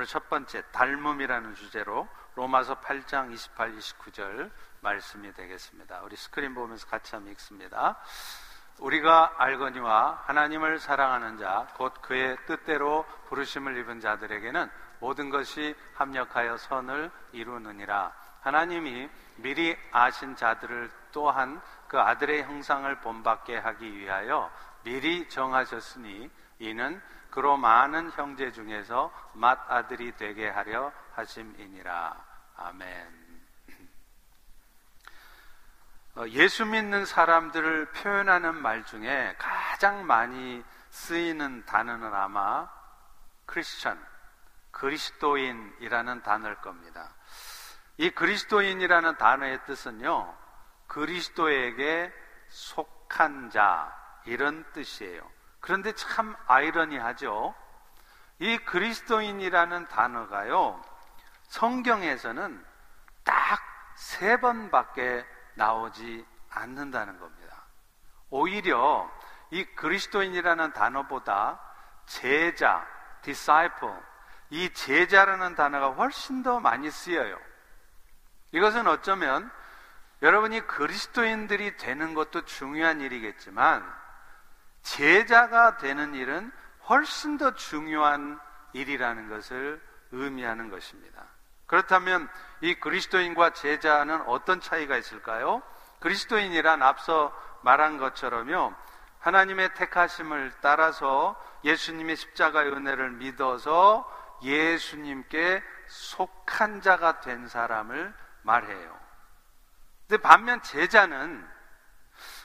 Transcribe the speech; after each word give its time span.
오늘 0.00 0.06
첫 0.06 0.30
번째 0.30 0.62
닮음이라는 0.72 1.54
주제로 1.56 2.08
로마서 2.34 2.80
8장 2.80 3.32
28, 3.34 3.76
29절 3.76 4.50
말씀이 4.80 5.30
되겠습니다. 5.34 6.00
우리 6.00 6.16
스크린 6.16 6.54
보면서 6.54 6.86
같이 6.86 7.14
한번 7.14 7.32
읽습니다. 7.32 7.98
우리가 8.78 9.34
알거니와 9.36 10.22
하나님을 10.24 10.78
사랑하는 10.78 11.36
자, 11.36 11.68
곧 11.76 11.92
그의 12.00 12.38
뜻대로 12.46 13.04
부르심을 13.28 13.76
입은 13.76 14.00
자들에게는 14.00 14.70
모든 15.00 15.28
것이 15.28 15.76
합력하여 15.96 16.56
선을 16.56 17.10
이루느니라. 17.32 18.14
하나님이 18.40 19.10
미리 19.36 19.76
아신 19.92 20.34
자들을 20.34 20.90
또한 21.12 21.60
그 21.88 22.00
아들의 22.00 22.44
형상을 22.44 23.00
본받게 23.02 23.58
하기 23.58 23.98
위하여 23.98 24.50
미리 24.82 25.28
정하셨으니 25.28 26.30
이는 26.58 27.02
그로 27.30 27.56
많은 27.56 28.10
형제 28.12 28.52
중에서 28.52 29.12
맏아들이 29.34 30.16
되게 30.16 30.48
하려 30.48 30.92
하심이니라. 31.14 32.24
아멘. 32.56 33.40
어, 36.16 36.26
예수 36.28 36.66
믿는 36.66 37.06
사람들을 37.06 37.92
표현하는 37.92 38.56
말 38.56 38.84
중에 38.84 39.34
가장 39.38 40.06
많이 40.06 40.62
쓰이는 40.90 41.64
단어는 41.66 42.12
아마 42.12 42.68
크리스천, 43.46 44.04
그리스도인이라는 44.70 46.22
단어일 46.22 46.56
겁니다. 46.56 47.14
이 47.96 48.10
그리스도인이라는 48.10 49.16
단어의 49.16 49.64
뜻은요, 49.66 50.36
그리스도에게 50.86 52.12
속한 52.48 53.50
자, 53.50 53.96
이런 54.24 54.64
뜻이에요. 54.72 55.39
그런데 55.60 55.92
참 55.92 56.34
아이러니하죠? 56.46 57.54
이 58.38 58.58
그리스도인이라는 58.58 59.88
단어가요, 59.88 60.82
성경에서는 61.48 62.64
딱 63.24 63.70
세 64.00 64.38
번밖에 64.38 65.26
나오지 65.54 66.26
않는다는 66.48 67.18
겁니다. 67.20 67.64
오히려 68.30 69.10
이 69.50 69.64
그리스도인이라는 69.64 70.72
단어보다 70.72 71.60
제자, 72.06 72.86
disciple, 73.22 73.94
이 74.48 74.72
제자라는 74.72 75.54
단어가 75.54 75.90
훨씬 75.90 76.42
더 76.42 76.60
많이 76.60 76.90
쓰여요. 76.90 77.38
이것은 78.52 78.86
어쩌면 78.86 79.50
여러분이 80.22 80.66
그리스도인들이 80.66 81.76
되는 81.76 82.14
것도 82.14 82.46
중요한 82.46 83.00
일이겠지만 83.02 83.84
제자가 84.82 85.78
되는 85.78 86.14
일은 86.14 86.50
훨씬 86.88 87.38
더 87.38 87.54
중요한 87.54 88.40
일이라는 88.72 89.28
것을 89.28 89.80
의미하는 90.12 90.70
것입니다. 90.70 91.24
그렇다면 91.66 92.28
이 92.62 92.74
그리스도인과 92.74 93.50
제자는 93.50 94.22
어떤 94.22 94.60
차이가 94.60 94.96
있을까요? 94.96 95.62
그리스도인이란 96.00 96.82
앞서 96.82 97.32
말한 97.62 97.98
것처럼요. 97.98 98.74
하나님의 99.20 99.74
택하심을 99.74 100.52
따라서 100.60 101.40
예수님의 101.62 102.16
십자가의 102.16 102.72
은혜를 102.72 103.12
믿어서 103.12 104.10
예수님께 104.42 105.62
속한 105.86 106.80
자가 106.80 107.20
된 107.20 107.46
사람을 107.46 108.14
말해요. 108.42 108.98
근데 110.08 110.22
반면 110.22 110.62
제자는 110.62 111.46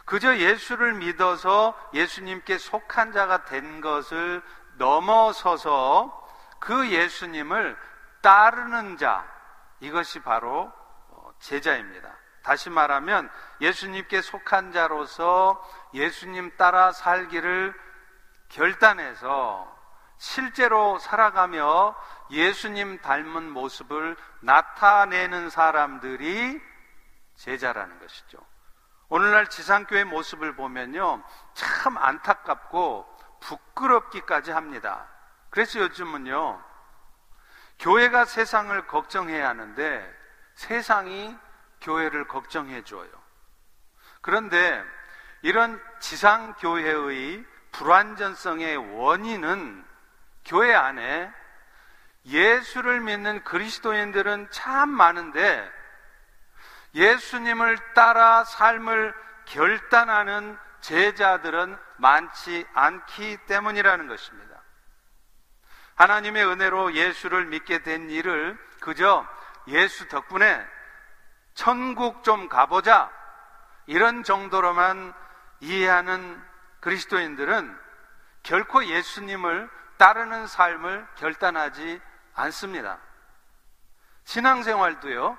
그저 0.06 0.38
예수를 0.38 0.94
믿어서 0.94 1.78
예수님께 1.94 2.58
속한 2.60 3.12
자가 3.12 3.46
된 3.46 3.82
것을 3.82 4.42
넘어서서 4.78 6.24
그 6.60 6.90
예수님을 6.90 7.76
따르는 8.22 8.98
자, 8.98 9.26
이것이 9.80 10.20
바로 10.22 10.72
어, 11.10 11.32
제자입니다. 11.40 12.16
다시 12.44 12.70
말하면 12.70 13.30
예수님께 13.62 14.22
속한 14.22 14.72
자로서 14.72 15.64
예수님 15.96 16.56
따라 16.58 16.92
살기를 16.92 17.74
결단해서 18.50 19.76
실제로 20.18 21.00
살아가며 21.00 21.96
예수님 22.30 23.02
닮은 23.02 23.50
모습을 23.50 24.16
나타내는 24.42 25.50
사람들이 25.50 26.62
제자라는 27.36 28.00
것이죠. 28.00 28.38
오늘날 29.10 29.48
지상교회 29.48 30.04
모습을 30.04 30.56
보면요. 30.56 31.24
참 31.54 31.98
안타깝고 31.98 33.06
부끄럽기까지 33.40 34.52
합니다. 34.52 35.08
그래서 35.50 35.80
요즘은요. 35.80 36.64
교회가 37.80 38.26
세상을 38.26 38.88
걱정해야 38.88 39.50
하는데 39.50 40.14
세상이 40.56 41.38
교회를 41.82 42.28
걱정해 42.28 42.84
줘요. 42.84 43.10
그런데 44.22 44.84
이런 45.42 45.80
지상교회의 46.00 47.46
불완전성의 47.72 48.98
원인은 48.98 49.86
교회 50.46 50.74
안에 50.74 51.32
예수를 52.26 53.02
믿는 53.02 53.44
그리스도인들은 53.44 54.50
참 54.50 54.90
많은데 54.90 55.72
예수님을 56.96 57.78
따라 57.94 58.44
삶을 58.46 59.14
결단하는 59.46 60.58
제자들은 60.80 61.78
많지 61.98 62.66
않기 62.74 63.38
때문이라는 63.48 64.08
것입니다. 64.08 64.62
하나님의 65.96 66.46
은혜로 66.46 66.94
예수를 66.94 67.46
믿게 67.46 67.84
된 67.84 68.10
일을 68.10 68.58
그저 68.80 69.26
예수 69.68 70.08
덕분에 70.08 70.66
천국 71.54 72.24
좀 72.24 72.50
가보자 72.50 73.10
이런 73.88 74.24
정도로만 74.24 75.14
이해하는 75.62 76.44
그리스도인들은 76.82 77.78
결코 78.44 78.86
예수님을 78.86 79.70
따르는 79.98 80.48
삶을 80.48 81.08
결단하지 81.16 82.02
않습니다. 82.36 83.00
신앙생활도요, 84.26 85.38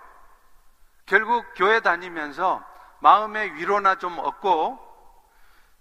결국 1.07 1.47
교회 1.55 1.81
다니면서 1.81 2.65
마음의 3.01 3.55
위로나 3.55 3.97
좀 3.97 4.19
얻고 4.19 4.85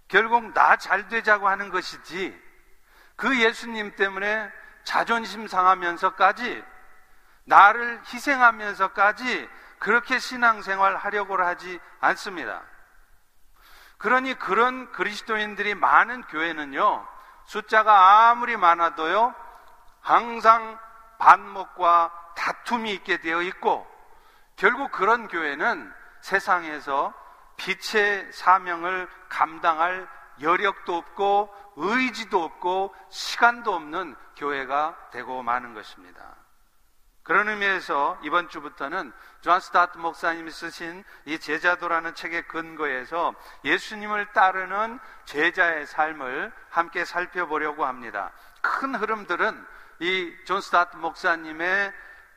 결국 0.07 0.53
나 0.53 0.77
잘 0.77 1.07
되자고 1.07 1.47
하는 1.49 1.69
것이지 1.69 2.39
그 3.15 3.39
예수님 3.39 3.95
때문에 3.95 4.51
자존심 4.83 5.47
상하면서까지 5.47 6.63
나를 7.45 8.01
희생하면서까지 8.05 9.49
그렇게 9.79 10.19
신앙생활 10.19 10.95
하려고 10.95 11.37
하지 11.37 11.79
않습니다. 11.99 12.61
그러니 13.97 14.35
그런 14.35 14.91
그리스도인들이 14.91 15.75
많은 15.75 16.23
교회는요, 16.23 17.07
숫자가 17.45 18.29
아무리 18.29 18.57
많아도요, 18.57 19.33
항상 20.01 20.79
반목과 21.17 22.11
다툼이 22.35 22.91
있게 22.93 23.17
되어 23.17 23.41
있고, 23.43 23.87
결국 24.55 24.91
그런 24.91 25.27
교회는 25.27 25.91
세상에서 26.21 27.13
빛의 27.57 28.31
사명을 28.31 29.07
감당할 29.29 30.07
여력도 30.41 30.95
없고 30.95 31.53
의지도 31.77 32.43
없고 32.43 32.93
시간도 33.09 33.73
없는 33.73 34.15
교회가 34.37 35.09
되고 35.11 35.43
마는 35.43 35.73
것입니다. 35.73 36.35
그런 37.23 37.49
의미에서 37.49 38.19
이번 38.21 38.49
주부터는 38.49 39.11
존 39.41 39.59
스토트 39.59 39.97
목사님이 39.97 40.51
쓰신 40.51 41.03
이 41.25 41.39
제자도라는 41.39 42.13
책에 42.13 42.47
근거해서 42.47 43.33
예수님을 43.63 44.31
따르는 44.33 44.99
제자의 45.25 45.87
삶을 45.87 46.53
함께 46.69 47.03
살펴보려고 47.03 47.85
합니다. 47.85 48.31
큰 48.61 48.93
흐름들은 48.93 49.65
이 50.01 50.35
존 50.45 50.61
스토트 50.61 50.97
목사님의 50.97 51.93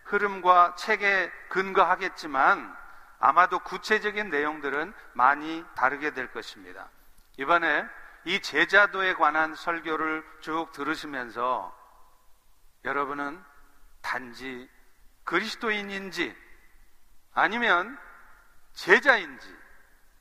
흐름과 0.08 0.74
책에 0.76 1.30
근거하겠지만 1.48 2.76
아마도 3.20 3.58
구체적인 3.60 4.30
내용들은 4.30 4.92
많이 5.12 5.64
다르게 5.74 6.12
될 6.12 6.32
것입니다. 6.32 6.88
이번에 7.36 7.86
이 8.24 8.40
제자도에 8.40 9.14
관한 9.14 9.54
설교를 9.54 10.24
쭉 10.40 10.70
들으시면서 10.72 11.76
여러분은 12.84 13.42
단지 14.02 14.68
그리스도인인지 15.24 16.34
아니면 17.34 17.98
제자인지 18.72 19.56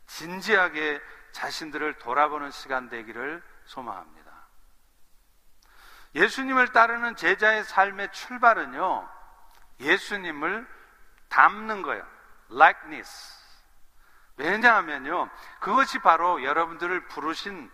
진지하게 0.08 1.02
자신들을 1.32 2.00
돌아보는 2.00 2.52
시간 2.52 2.90
되기를 2.90 3.44
소망합니다. 3.66 4.32
예수님을 6.16 6.72
따르는 6.72 7.16
제자의 7.16 7.64
삶의 7.64 8.12
출발은요, 8.12 9.17
예수님을 9.80 10.68
닮는 11.30 11.82
거예요. 11.82 12.06
likeness. 12.52 13.38
왜냐하면요, 14.38 15.30
그것이 15.60 16.00
바로 16.00 16.44
여러분들을 16.44 17.08
부르신 17.08 17.72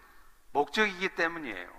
목적이기 0.51 1.09
때문이에요. 1.09 1.69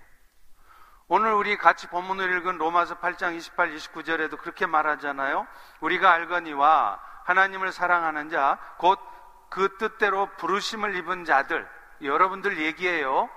오늘 1.09 1.32
우리 1.32 1.56
같이 1.56 1.87
본문을 1.88 2.37
읽은 2.38 2.59
로마서 2.59 2.99
8장 2.99 3.37
28, 3.37 3.75
29절에도 3.75 4.38
그렇게 4.38 4.67
말하잖아요. 4.67 5.47
우리가 5.81 6.12
알거니와 6.12 7.00
하나님을 7.25 7.73
사랑하는 7.73 8.31
자, 8.31 8.59
곧 8.79 9.15
그 9.55 9.76
뜻대로 9.79 10.29
부르심을 10.37 10.97
입은 10.97 11.25
자들, 11.25 11.69
여러분들 12.03 12.59
얘기해요. 12.59 13.31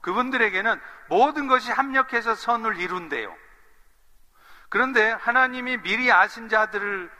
그분들에게는 0.00 0.80
모든 1.08 1.46
것이 1.46 1.70
합력해서 1.70 2.34
선을 2.34 2.80
이룬대요. 2.80 3.32
그런데 4.70 5.10
하나님이 5.10 5.82
미리 5.82 6.10
아신 6.10 6.48
자들을 6.48 7.10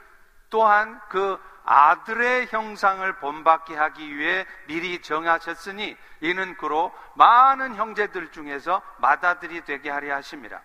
또한 0.49 1.01
그 1.09 1.39
아들의 1.65 2.47
형상을 2.51 3.13
본받게 3.19 3.77
하기 3.77 4.17
위해 4.17 4.47
미리 4.67 5.03
정하셨으니 5.03 5.97
이는 6.21 6.57
그로 6.57 6.93
많은 7.15 7.75
형제들 7.75 8.33
중에서 8.33 8.81
맏아들이 8.99 9.65
되게 9.65 9.91
하려 9.91 10.17
하심이라. 10.17 10.61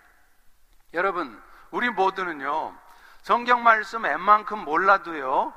여러분, 0.93 1.41
우리 1.71 1.89
모두는요, 1.89 2.75
성경 3.23 3.63
말씀 3.63 4.03
웬만큼 4.03 4.59
몰라도요, 4.59 5.53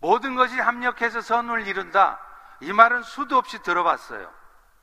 모든 0.00 0.36
것이 0.36 0.58
합력해서 0.58 1.20
선을 1.20 1.66
이룬다. 1.66 2.20
이 2.60 2.72
말은 2.72 3.02
수도 3.02 3.36
없이 3.36 3.62
들어봤어요. 3.62 4.32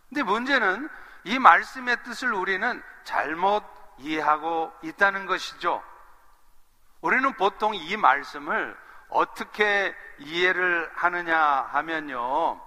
근데 0.10 0.22
문제는 0.24 0.90
이 1.24 1.40
말씀의 1.40 2.04
뜻을 2.04 2.34
우리는 2.34 2.84
잘못 3.04 3.64
이해하고 3.98 4.72
있다는 4.84 5.26
것이죠. 5.26 5.84
우리는 7.02 7.34
보통 7.34 7.76
이 7.76 7.98
말씀을 7.98 8.78
어떻게 9.10 9.96
이해를 10.20 10.92
하느냐 10.96 11.38
하면요. 11.40 12.62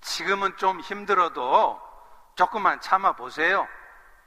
지금은 0.00 0.56
좀 0.56 0.80
힘들어도 0.80 1.80
조금만 2.34 2.80
참아 2.80 3.12
보세요. 3.12 3.66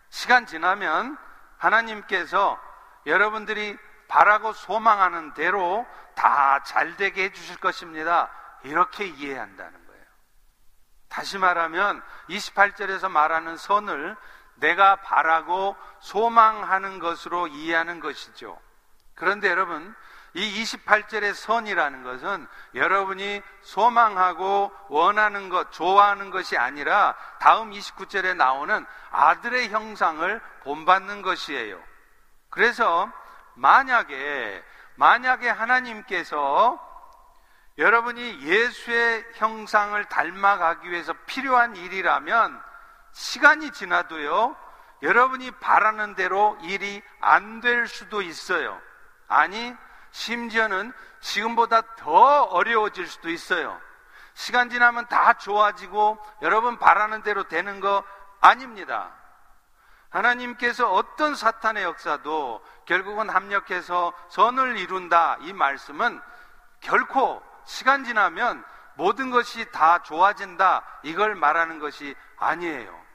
시간 0.09 0.45
지나면 0.45 1.17
하나님께서 1.57 2.59
여러분들이 3.05 3.77
바라고 4.07 4.53
소망하는 4.53 5.33
대로 5.33 5.85
다 6.15 6.59
잘 6.65 6.95
되게 6.97 7.23
해주실 7.25 7.57
것입니다. 7.57 8.29
이렇게 8.63 9.05
이해한다는 9.05 9.87
거예요. 9.87 10.03
다시 11.07 11.37
말하면 11.37 12.03
28절에서 12.29 13.09
말하는 13.09 13.57
선을 13.57 14.15
내가 14.59 14.97
바라고 14.97 15.75
소망하는 15.99 16.99
것으로 16.99 17.47
이해하는 17.47 17.99
것이죠. 17.99 18.59
그런데 19.15 19.49
여러분, 19.49 19.95
이 20.33 20.63
28절의 20.63 21.33
선이라는 21.33 22.03
것은 22.03 22.47
여러분이 22.75 23.41
소망하고 23.61 24.71
원하는 24.89 25.49
것, 25.49 25.71
좋아하는 25.71 26.29
것이 26.29 26.57
아니라 26.57 27.15
다음 27.39 27.71
29절에 27.71 28.35
나오는 28.35 28.85
아들의 29.11 29.69
형상을 29.69 30.41
본받는 30.63 31.21
것이에요. 31.23 31.81
그래서 32.49 33.11
만약에, 33.55 34.63
만약에 34.95 35.49
하나님께서 35.49 36.87
여러분이 37.77 38.41
예수의 38.41 39.25
형상을 39.35 40.03
닮아가기 40.05 40.91
위해서 40.91 41.13
필요한 41.25 41.75
일이라면 41.75 42.68
시간이 43.19 43.71
지나도요, 43.71 44.55
여러분이 45.01 45.51
바라는 45.51 46.15
대로 46.15 46.57
일이 46.61 47.03
안 47.19 47.59
될 47.59 47.85
수도 47.85 48.21
있어요. 48.21 48.81
아니, 49.27 49.75
심지어는 50.11 50.93
지금보다 51.19 51.81
더 51.97 52.43
어려워질 52.43 53.07
수도 53.07 53.29
있어요. 53.29 53.77
시간 54.35 54.69
지나면 54.69 55.07
다 55.07 55.33
좋아지고 55.33 56.17
여러분 56.41 56.79
바라는 56.79 57.21
대로 57.23 57.43
되는 57.43 57.81
거 57.81 58.05
아닙니다. 58.39 59.11
하나님께서 60.11 60.89
어떤 60.89 61.35
사탄의 61.35 61.83
역사도 61.83 62.65
결국은 62.85 63.29
합력해서 63.29 64.13
선을 64.29 64.77
이룬다. 64.77 65.35
이 65.41 65.51
말씀은 65.51 66.21
결코 66.79 67.43
시간 67.65 68.05
지나면 68.05 68.63
모든 68.95 69.29
것이 69.29 69.69
다 69.71 70.01
좋아진다. 70.03 70.83
이걸 71.03 71.35
말하는 71.35 71.79
것이 71.79 72.15
아니에요. 72.37 73.08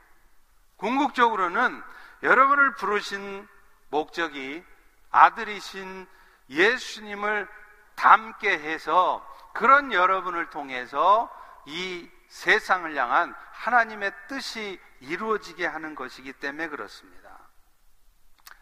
궁극적으로는 0.76 1.82
여러분을 2.22 2.74
부르신 2.74 3.48
목적이 3.90 4.64
아들이신 5.10 6.06
예수님을 6.48 7.48
닮게 7.94 8.50
해서 8.58 9.24
그런 9.52 9.92
여러분을 9.92 10.50
통해서 10.50 11.30
이 11.66 12.10
세상을 12.28 12.94
향한 12.96 13.34
하나님의 13.52 14.12
뜻이 14.28 14.80
이루어지게 15.00 15.66
하는 15.66 15.94
것이기 15.94 16.32
때문에 16.34 16.68
그렇습니다. 16.68 17.38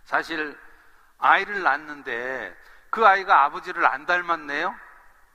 사실 0.04 0.58
아이를 1.18 1.62
낳는데 1.62 2.56
그 2.90 3.06
아이가 3.06 3.44
아버지를 3.44 3.86
안 3.86 4.04
닮았네요? 4.04 4.74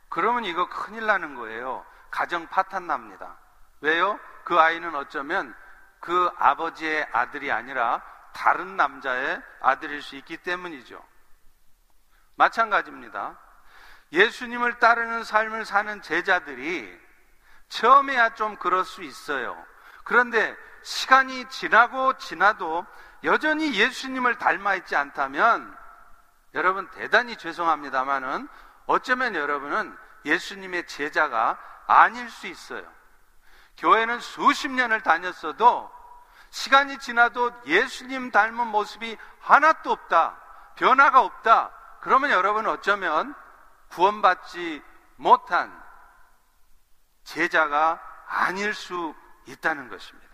그러면 0.09 0.45
이거 0.45 0.69
큰일 0.69 1.05
나는 1.05 1.35
거예요. 1.35 1.85
가정 2.11 2.47
파탄 2.47 2.87
납니다. 2.87 3.37
왜요? 3.81 4.19
그 4.43 4.59
아이는 4.59 4.93
어쩌면 4.95 5.55
그 5.99 6.31
아버지의 6.37 7.07
아들이 7.11 7.51
아니라 7.51 8.01
다른 8.33 8.77
남자의 8.77 9.41
아들일 9.61 10.01
수 10.01 10.15
있기 10.15 10.37
때문이죠. 10.37 11.03
마찬가지입니다. 12.35 13.37
예수님을 14.11 14.79
따르는 14.79 15.23
삶을 15.23 15.65
사는 15.65 16.01
제자들이 16.01 17.07
처음에야 17.69 18.35
좀 18.35 18.55
그럴 18.57 18.85
수 18.85 19.03
있어요. 19.03 19.57
그런데 20.03 20.55
시간이 20.83 21.49
지나고 21.49 22.17
지나도 22.17 22.85
여전히 23.23 23.73
예수님을 23.73 24.37
닮아 24.37 24.75
있지 24.75 24.95
않다면 24.95 25.75
여러분 26.53 26.89
대단히 26.91 27.35
죄송합니다만은 27.35 28.47
어쩌면 28.85 29.35
여러분은 29.35 29.97
예수님의 30.23 30.87
제자가 30.87 31.59
아닐 31.87 32.29
수 32.29 32.47
있어요. 32.47 32.96
교회는 33.77 34.19
수십 34.19 34.69
년을 34.69 35.01
다녔어도 35.01 35.91
시간이 36.49 36.97
지나도 36.99 37.51
예수님 37.65 38.31
닮은 38.31 38.67
모습이 38.67 39.17
하나도 39.41 39.91
없다. 39.91 40.37
변화가 40.75 41.21
없다. 41.21 41.71
그러면 42.01 42.31
여러분 42.31 42.67
어쩌면 42.67 43.35
구원받지 43.89 44.83
못한 45.17 45.71
제자가 47.23 48.01
아닐 48.27 48.73
수 48.73 49.13
있다는 49.45 49.89
것입니다. 49.89 50.27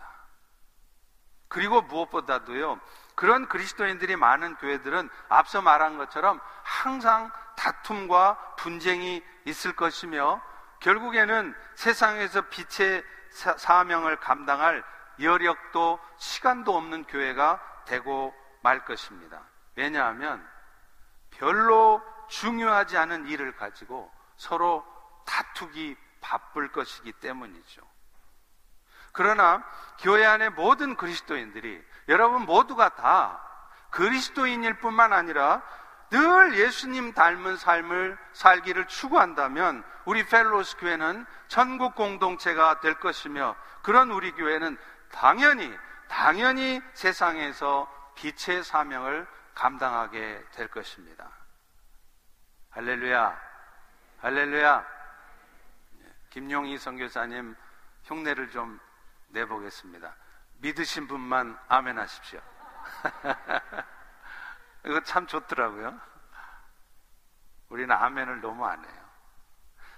그리고 1.48 1.82
무엇보다도요, 1.82 2.80
그런 3.14 3.48
그리스도인들이 3.48 4.16
많은 4.16 4.56
교회들은 4.56 5.08
앞서 5.28 5.62
말한 5.62 5.98
것처럼 5.98 6.40
항상 6.62 7.30
다툼과 7.56 8.56
분쟁이 8.56 9.22
있을 9.44 9.76
것이며 9.76 10.42
결국에는 10.80 11.54
세상에서 11.76 12.42
빛의 12.42 13.04
사명을 13.34 14.16
감당할 14.20 14.84
여력도 15.20 15.98
시간도 16.18 16.76
없는 16.76 17.04
교회가 17.04 17.60
되고 17.84 18.34
말 18.62 18.84
것입니다. 18.84 19.42
왜냐하면 19.76 20.46
별로 21.30 22.02
중요하지 22.28 22.96
않은 22.96 23.26
일을 23.26 23.56
가지고 23.56 24.10
서로 24.36 24.84
다투기 25.26 25.96
바쁠 26.20 26.72
것이기 26.72 27.12
때문이죠. 27.12 27.82
그러나 29.12 29.64
교회 30.00 30.24
안의 30.24 30.50
모든 30.50 30.96
그리스도인들이 30.96 31.84
여러분 32.08 32.42
모두가 32.42 32.90
다 32.90 33.40
그리스도인일 33.90 34.80
뿐만 34.80 35.12
아니라 35.12 35.62
늘 36.10 36.58
예수님 36.58 37.12
닮은 37.12 37.56
삶을 37.56 38.16
살기를 38.32 38.86
추구한다면 38.86 39.84
우리 40.04 40.24
펠로스 40.26 40.76
교회는 40.76 41.26
천국 41.48 41.94
공동체가 41.94 42.80
될 42.80 42.94
것이며 42.94 43.56
그런 43.82 44.10
우리 44.10 44.32
교회는 44.32 44.76
당연히 45.10 45.76
당연히 46.08 46.80
세상에서 46.92 47.90
빛의 48.14 48.62
사명을 48.62 49.26
감당하게 49.54 50.44
될 50.52 50.68
것입니다. 50.68 51.28
할렐루야. 52.70 53.40
할렐루야. 54.20 54.86
김용희 56.30 56.78
선교사님 56.78 57.54
흉내를 58.04 58.50
좀 58.50 58.80
내보겠습니다. 59.28 60.14
믿으신 60.58 61.06
분만 61.06 61.58
아멘 61.68 61.98
하십시오. 61.98 62.40
이거 64.86 65.00
참 65.00 65.26
좋더라고요. 65.26 65.98
우리는 67.68 67.94
아멘을 67.94 68.40
너무 68.40 68.66
안 68.66 68.84
해요. 68.84 69.04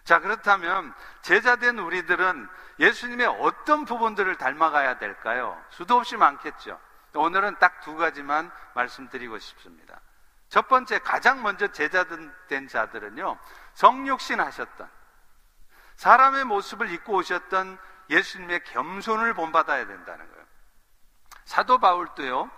자, 0.04 0.20
그렇다면 0.20 0.94
제자된 1.22 1.78
우리들은 1.78 2.48
예수님의 2.78 3.26
어떤 3.40 3.84
부분들을 3.84 4.36
닮아가야 4.36 4.98
될까요? 4.98 5.60
수도 5.70 5.96
없이 5.96 6.16
많겠죠. 6.16 6.80
오늘은 7.14 7.58
딱 7.58 7.80
두 7.80 7.96
가지만 7.96 8.50
말씀드리고 8.74 9.38
싶습니다. 9.38 10.00
첫 10.48 10.68
번째, 10.68 10.98
가장 11.00 11.42
먼저 11.42 11.66
제자된 11.68 12.68
자들은요, 12.68 13.38
성육신 13.74 14.40
하셨던, 14.40 14.88
사람의 15.96 16.44
모습을 16.44 16.90
입고 16.90 17.14
오셨던 17.14 17.78
예수님의 18.10 18.64
겸손을 18.64 19.34
본받아야 19.34 19.86
된다는 19.86 20.30
거예요. 20.30 20.46
사도 21.44 21.78
바울도요. 21.78 22.50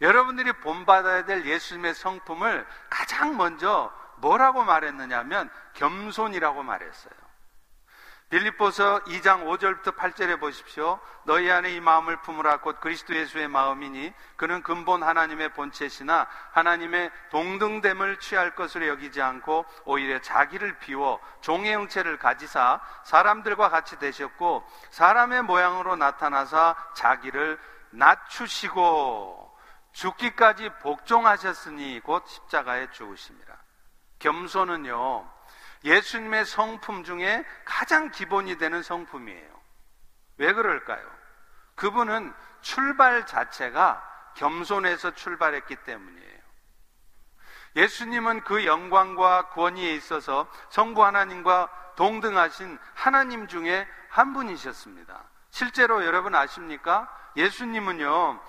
여러분들이 0.00 0.52
본받아야 0.52 1.24
될 1.24 1.46
예수님의 1.46 1.94
성품을 1.94 2.66
가장 2.90 3.36
먼저 3.36 3.92
뭐라고 4.16 4.64
말했느냐면 4.64 5.50
겸손이라고 5.74 6.62
말했어요. 6.62 7.26
빌립보서 8.28 9.04
2장 9.04 9.44
5절부터 9.44 9.96
8절에 9.96 10.40
보십시오. 10.40 10.98
너희 11.24 11.48
안에 11.48 11.70
이 11.70 11.80
마음을 11.80 12.20
품으라 12.22 12.58
곧 12.58 12.80
그리스도 12.80 13.14
예수의 13.14 13.46
마음이니 13.46 14.12
그는 14.34 14.62
근본 14.64 15.04
하나님의 15.04 15.50
본체시나 15.50 16.26
하나님의 16.50 17.12
동등됨을 17.30 18.18
취할 18.18 18.56
것으로 18.56 18.88
여기지 18.88 19.22
않고 19.22 19.64
오히려 19.84 20.20
자기를 20.20 20.78
비워 20.80 21.20
종의 21.40 21.72
형체를 21.74 22.18
가지사 22.18 22.80
사람들과 23.04 23.68
같이 23.68 23.96
되셨고 24.00 24.66
사람의 24.90 25.42
모양으로 25.42 25.94
나타나사 25.94 26.74
자기를 26.94 27.60
낮추시고 27.90 29.45
죽기까지 29.96 30.68
복종하셨으니 30.80 32.00
곧 32.00 32.26
십자가에 32.26 32.90
죽으십니다. 32.90 33.56
겸손은요. 34.18 35.26
예수님의 35.84 36.44
성품 36.44 37.04
중에 37.04 37.44
가장 37.64 38.10
기본이 38.10 38.58
되는 38.58 38.82
성품이에요. 38.82 39.60
왜 40.36 40.52
그럴까요? 40.52 41.02
그분은 41.76 42.34
출발 42.60 43.24
자체가 43.24 44.02
겸손해서 44.34 45.12
출발했기 45.12 45.76
때문이에요. 45.76 46.40
예수님은 47.76 48.44
그 48.44 48.66
영광과 48.66 49.48
권위에 49.50 49.94
있어서 49.94 50.46
성부 50.70 51.04
하나님과 51.04 51.70
동등하신 51.96 52.78
하나님 52.94 53.48
중에 53.48 53.88
한 54.10 54.34
분이셨습니다. 54.34 55.24
실제로 55.50 56.04
여러분 56.04 56.34
아십니까? 56.34 57.08
예수님은요, 57.36 58.40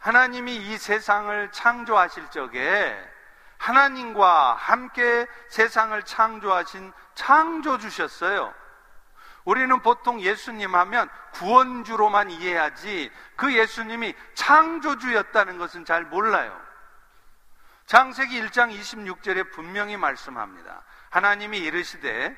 하나님이 0.00 0.56
이 0.56 0.78
세상을 0.78 1.52
창조하실 1.52 2.30
적에 2.30 3.10
하나님과 3.58 4.54
함께 4.54 5.26
세상을 5.48 6.02
창조하신 6.02 6.92
창조주셨어요. 7.14 8.54
우리는 9.44 9.80
보통 9.80 10.20
예수님 10.20 10.74
하면 10.74 11.08
구원주로만 11.32 12.30
이해하지 12.30 13.12
그 13.36 13.54
예수님이 13.54 14.14
창조주였다는 14.34 15.58
것은 15.58 15.84
잘 15.84 16.04
몰라요. 16.04 16.58
장세기 17.84 18.40
1장 18.42 18.74
26절에 18.74 19.52
분명히 19.52 19.96
말씀합니다. 19.96 20.82
하나님이 21.10 21.58
이르시되 21.58 22.36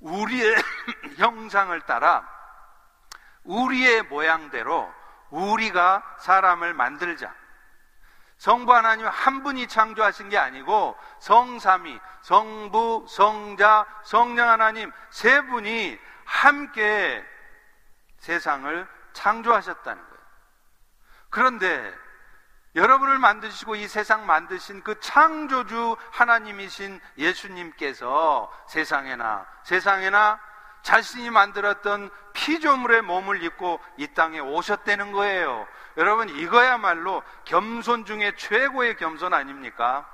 우리의 0.00 0.54
형상을 1.16 1.80
따라 1.82 2.28
우리의 3.44 4.02
모양대로 4.02 4.92
우리가 5.30 6.02
사람을 6.20 6.74
만들자. 6.74 7.34
성부 8.38 8.74
하나님 8.74 9.06
한 9.06 9.42
분이 9.42 9.68
창조하신 9.68 10.28
게 10.28 10.36
아니고 10.36 10.96
성삼위, 11.20 11.98
성부, 12.22 13.06
성자, 13.08 13.86
성령 14.04 14.48
하나님 14.48 14.92
세 15.10 15.40
분이 15.42 15.98
함께 16.24 17.24
세상을 18.18 18.88
창조하셨다는 19.12 20.02
거예요. 20.02 20.24
그런데 21.30 21.94
여러분을 22.74 23.18
만드시고 23.18 23.76
이 23.76 23.86
세상 23.86 24.26
만드신 24.26 24.82
그 24.82 24.98
창조주 24.98 25.96
하나님이신 26.10 27.00
예수님께서 27.18 28.52
세상에나 28.68 29.46
세상에나 29.62 30.40
자신이 30.84 31.30
만들었던 31.30 32.10
피조물의 32.34 33.02
몸을 33.02 33.42
입고 33.42 33.80
이 33.96 34.06
땅에 34.08 34.38
오셨다는 34.38 35.12
거예요. 35.12 35.66
여러분, 35.96 36.28
이거야말로 36.28 37.22
겸손 37.44 38.04
중에 38.04 38.36
최고의 38.36 38.98
겸손 38.98 39.32
아닙니까? 39.32 40.06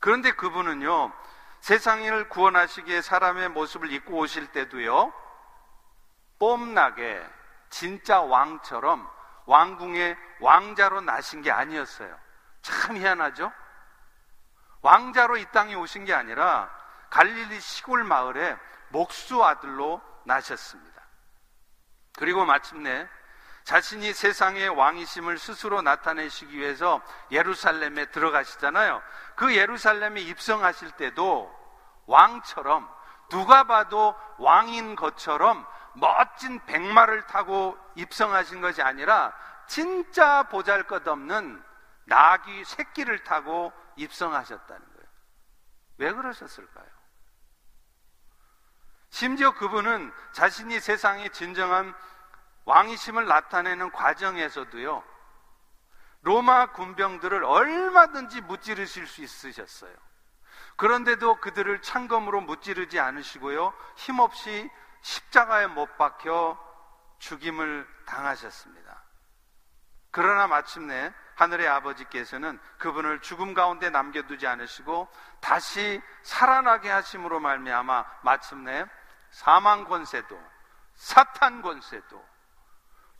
그런데 0.00 0.32
그분은요, 0.32 1.12
세상을 1.60 2.28
구원하시기에 2.28 3.00
사람의 3.00 3.48
모습을 3.48 3.90
입고 3.90 4.18
오실 4.18 4.48
때도요, 4.48 5.14
뽐나게 6.38 7.24
진짜 7.70 8.20
왕처럼 8.20 9.08
왕궁의 9.46 10.16
왕자로 10.40 11.00
나신 11.00 11.40
게 11.40 11.50
아니었어요. 11.50 12.14
참 12.60 12.98
희한하죠? 12.98 13.50
왕자로 14.82 15.38
이 15.38 15.46
땅에 15.52 15.74
오신 15.74 16.04
게 16.04 16.12
아니라 16.12 16.70
갈릴리 17.08 17.58
시골 17.60 18.04
마을에 18.04 18.56
목수 18.88 19.44
아들로 19.44 20.00
나셨습니다. 20.24 21.02
그리고 22.18 22.44
마침내 22.44 23.08
자신이 23.64 24.12
세상의 24.14 24.70
왕이심을 24.70 25.38
스스로 25.38 25.82
나타내시기 25.82 26.56
위해서 26.56 27.02
예루살렘에 27.30 28.06
들어가시잖아요. 28.06 29.02
그 29.36 29.54
예루살렘에 29.54 30.22
입성하실 30.22 30.92
때도 30.92 31.54
왕처럼 32.06 32.88
누가 33.28 33.64
봐도 33.64 34.14
왕인 34.38 34.96
것처럼 34.96 35.66
멋진 35.92 36.64
백마를 36.64 37.26
타고 37.26 37.76
입성하신 37.94 38.60
것이 38.60 38.80
아니라 38.80 39.34
진짜 39.66 40.44
보잘 40.44 40.84
것 40.84 41.06
없는 41.06 41.62
나귀 42.04 42.64
새끼를 42.64 43.22
타고 43.24 43.72
입성하셨다는 43.96 44.80
거예요. 44.80 45.08
왜 45.98 46.12
그러셨을까요? 46.12 46.97
심지어 49.10 49.52
그분은 49.52 50.12
자신이 50.32 50.80
세상의 50.80 51.30
진정한 51.30 51.94
왕이심을 52.64 53.26
나타내는 53.26 53.90
과정에서도요, 53.92 55.02
로마 56.22 56.72
군병들을 56.72 57.44
얼마든지 57.44 58.42
무찌르실 58.42 59.06
수 59.06 59.22
있으셨어요. 59.22 59.94
그런데도 60.76 61.36
그들을 61.36 61.80
창검으로 61.82 62.42
무찌르지 62.42 63.00
않으시고요, 63.00 63.72
힘없이 63.96 64.70
십자가에 65.00 65.66
못 65.66 65.96
박혀 65.96 66.58
죽임을 67.18 67.88
당하셨습니다. 68.06 69.02
그러나 70.10 70.46
마침내 70.46 71.12
하늘의 71.36 71.68
아버지께서는 71.68 72.58
그분을 72.78 73.20
죽음 73.20 73.54
가운데 73.54 73.90
남겨두지 73.90 74.46
않으시고 74.46 75.08
다시 75.40 76.02
살아나게 76.22 76.90
하심으로 76.90 77.38
말미암아 77.38 78.04
마침내 78.22 78.86
사망 79.30 79.84
권세도 79.84 80.40
사탄 80.94 81.62
권세도 81.62 82.26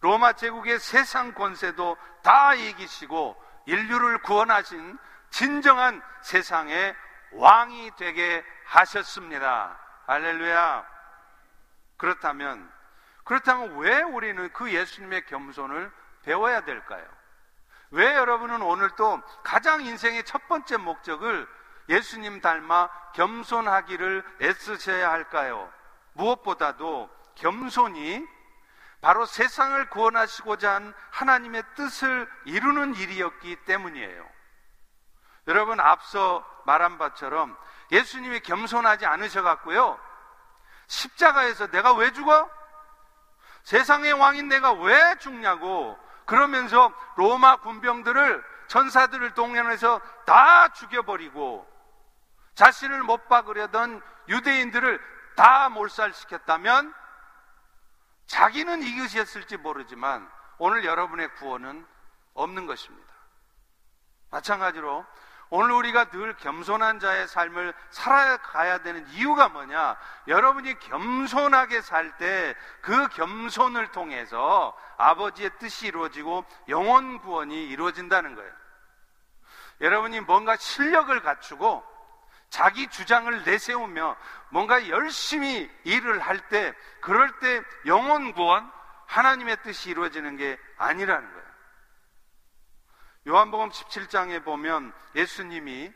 로마 0.00 0.32
제국의 0.32 0.78
세상 0.78 1.34
권세도 1.34 1.96
다 2.22 2.54
이기시고 2.54 3.42
인류를 3.66 4.22
구원하신 4.22 4.98
진정한 5.30 6.02
세상의 6.22 6.94
왕이 7.32 7.92
되게 7.96 8.44
하셨습니다. 8.66 9.78
할렐루야. 10.06 10.86
그렇다면 11.96 12.72
그렇다면 13.24 13.76
왜 13.78 14.02
우리는 14.02 14.50
그 14.52 14.72
예수님의 14.72 15.26
겸손을 15.26 15.92
배워야 16.22 16.62
될까요? 16.62 17.06
왜 17.90 18.14
여러분은 18.14 18.62
오늘 18.62 18.90
또 18.96 19.20
가장 19.42 19.82
인생의 19.82 20.24
첫 20.24 20.46
번째 20.48 20.78
목적을 20.78 21.46
예수님 21.88 22.40
닮아 22.40 22.88
겸손하기를 23.14 24.24
애쓰셔야 24.42 25.10
할까요? 25.10 25.70
무엇보다도 26.18 27.08
겸손이 27.36 28.26
바로 29.00 29.24
세상을 29.24 29.88
구원하시고자 29.90 30.74
한 30.74 30.94
하나님의 31.12 31.62
뜻을 31.76 32.28
이루는 32.44 32.96
일이었기 32.96 33.64
때문이에요. 33.64 34.28
여러분, 35.46 35.80
앞서 35.80 36.44
말한 36.66 36.98
바처럼 36.98 37.56
예수님이 37.92 38.40
겸손하지 38.40 39.06
않으셔갖고요. 39.06 39.98
십자가에서 40.88 41.68
내가 41.68 41.94
왜 41.94 42.12
죽어? 42.12 42.50
세상의 43.62 44.14
왕인 44.14 44.48
내가 44.48 44.72
왜 44.72 45.16
죽냐고 45.18 45.98
그러면서 46.26 46.92
로마 47.16 47.56
군병들을 47.56 48.44
천사들을 48.66 49.34
동원해서 49.34 50.00
다 50.26 50.68
죽여버리고 50.68 51.66
자신을 52.54 53.02
못 53.02 53.28
박으려던 53.28 54.02
유대인들을 54.28 55.00
다 55.38 55.68
몰살시켰다면 55.68 56.92
자기는 58.26 58.82
이기셨을지 58.82 59.56
모르지만 59.58 60.28
오늘 60.58 60.84
여러분의 60.84 61.32
구원은 61.36 61.86
없는 62.34 62.66
것입니다. 62.66 63.06
마찬가지로 64.32 65.06
오늘 65.50 65.70
우리가 65.76 66.10
늘 66.10 66.36
겸손한 66.36 66.98
자의 66.98 67.28
삶을 67.28 67.72
살아가야 67.90 68.78
되는 68.78 69.06
이유가 69.10 69.48
뭐냐? 69.48 69.96
여러분이 70.26 70.76
겸손하게 70.80 71.82
살 71.82 72.18
때 72.18 72.56
그 72.82 73.08
겸손을 73.10 73.92
통해서 73.92 74.76
아버지의 74.96 75.52
뜻이 75.60 75.86
이루어지고 75.86 76.44
영원 76.68 77.20
구원이 77.20 77.64
이루어진다는 77.68 78.34
거예요. 78.34 78.52
여러분이 79.82 80.20
뭔가 80.22 80.56
실력을 80.56 81.22
갖추고 81.22 81.97
자기 82.50 82.88
주장을 82.88 83.44
내세우며 83.44 84.16
뭔가 84.50 84.88
열심히 84.88 85.70
일을 85.84 86.18
할 86.20 86.48
때, 86.48 86.74
그럴 87.00 87.30
때 87.40 87.62
영원 87.86 88.32
구원, 88.32 88.70
하나님의 89.06 89.58
뜻이 89.62 89.90
이루어지는 89.90 90.36
게 90.36 90.58
아니라는 90.76 91.30
거예요. 91.30 91.48
요한복음 93.28 93.70
17장에 93.70 94.44
보면 94.44 94.92
예수님이 95.14 95.92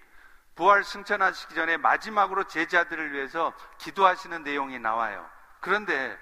부활 0.55 0.85
승천하시기 0.85 1.55
전에 1.55 1.79
마지막으로 1.79 2.45
제자들을 2.45 3.13
위해서 3.13 3.55
기도하시는 3.79 4.43
내용이 4.43 4.79
나와요. 4.79 5.29
그런데 5.61 6.19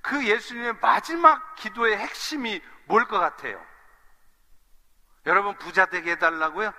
그 0.00 0.26
예수님의 0.26 0.76
마지막 0.80 1.54
기도의 1.56 1.98
핵심이 1.98 2.62
뭘 2.86 3.06
것 3.06 3.18
같아요? 3.18 3.62
여러분 5.26 5.56
부자 5.58 5.86
되게 5.86 6.12
해달라고요? 6.12 6.72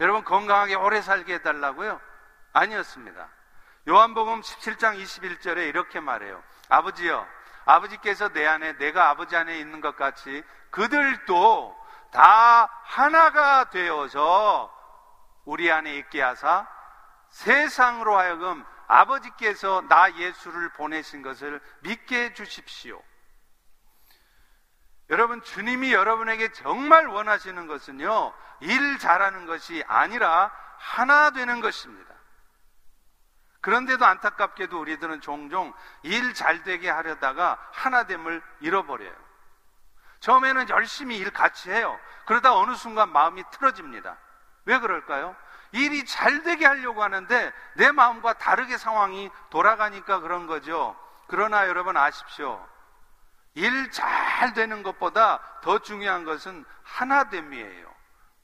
여러분 0.00 0.24
건강하게 0.24 0.74
오래 0.74 1.00
살게 1.02 1.34
해달라고요? 1.34 2.00
아니었습니다. 2.52 3.28
요한복음 3.88 4.40
17장 4.40 5.02
21절에 5.02 5.68
이렇게 5.68 6.00
말해요. 6.00 6.42
아버지여, 6.68 7.26
아버지께서 7.64 8.28
내 8.30 8.46
안에 8.46 8.76
내가 8.78 9.10
아버지 9.10 9.36
안에 9.36 9.58
있는 9.58 9.80
것 9.80 9.96
같이 9.96 10.42
그들도 10.70 11.76
다 12.12 12.70
하나가 12.84 13.70
되어서 13.70 14.74
우리 15.44 15.70
안에 15.70 15.96
있게 15.96 16.20
하사 16.20 16.66
세상으로 17.30 18.16
하여금 18.16 18.64
아버지께서 18.86 19.82
나 19.88 20.12
예수를 20.16 20.72
보내신 20.72 21.22
것을 21.22 21.60
믿게 21.80 22.24
해 22.24 22.34
주십시오. 22.34 23.00
여러분, 25.10 25.42
주님이 25.42 25.92
여러분에게 25.92 26.52
정말 26.52 27.06
원하시는 27.06 27.66
것은요, 27.66 28.32
일 28.60 28.98
잘하는 28.98 29.46
것이 29.46 29.82
아니라 29.86 30.52
하나 30.78 31.30
되는 31.30 31.60
것입니다. 31.60 32.09
그런데도 33.60 34.04
안타깝게도 34.04 34.80
우리들은 34.80 35.20
종종 35.20 35.72
일 36.02 36.32
잘 36.34 36.62
되게 36.62 36.88
하려다가 36.88 37.58
하나됨을 37.72 38.42
잃어버려요. 38.60 39.14
처음에는 40.20 40.68
열심히 40.68 41.18
일 41.18 41.30
같이 41.30 41.70
해요. 41.70 41.98
그러다 42.26 42.54
어느 42.54 42.74
순간 42.74 43.10
마음이 43.10 43.42
틀어집니다. 43.50 44.16
왜 44.66 44.78
그럴까요? 44.78 45.34
일이 45.72 46.04
잘 46.04 46.42
되게 46.42 46.66
하려고 46.66 47.02
하는데 47.02 47.52
내 47.74 47.90
마음과 47.92 48.34
다르게 48.34 48.76
상황이 48.76 49.30
돌아가니까 49.50 50.20
그런 50.20 50.46
거죠. 50.46 50.96
그러나 51.28 51.68
여러분 51.68 51.96
아십시오. 51.96 52.66
일 53.54 53.90
잘 53.90 54.52
되는 54.52 54.82
것보다 54.82 55.40
더 55.62 55.78
중요한 55.80 56.24
것은 56.24 56.64
하나됨이에요. 56.84 57.90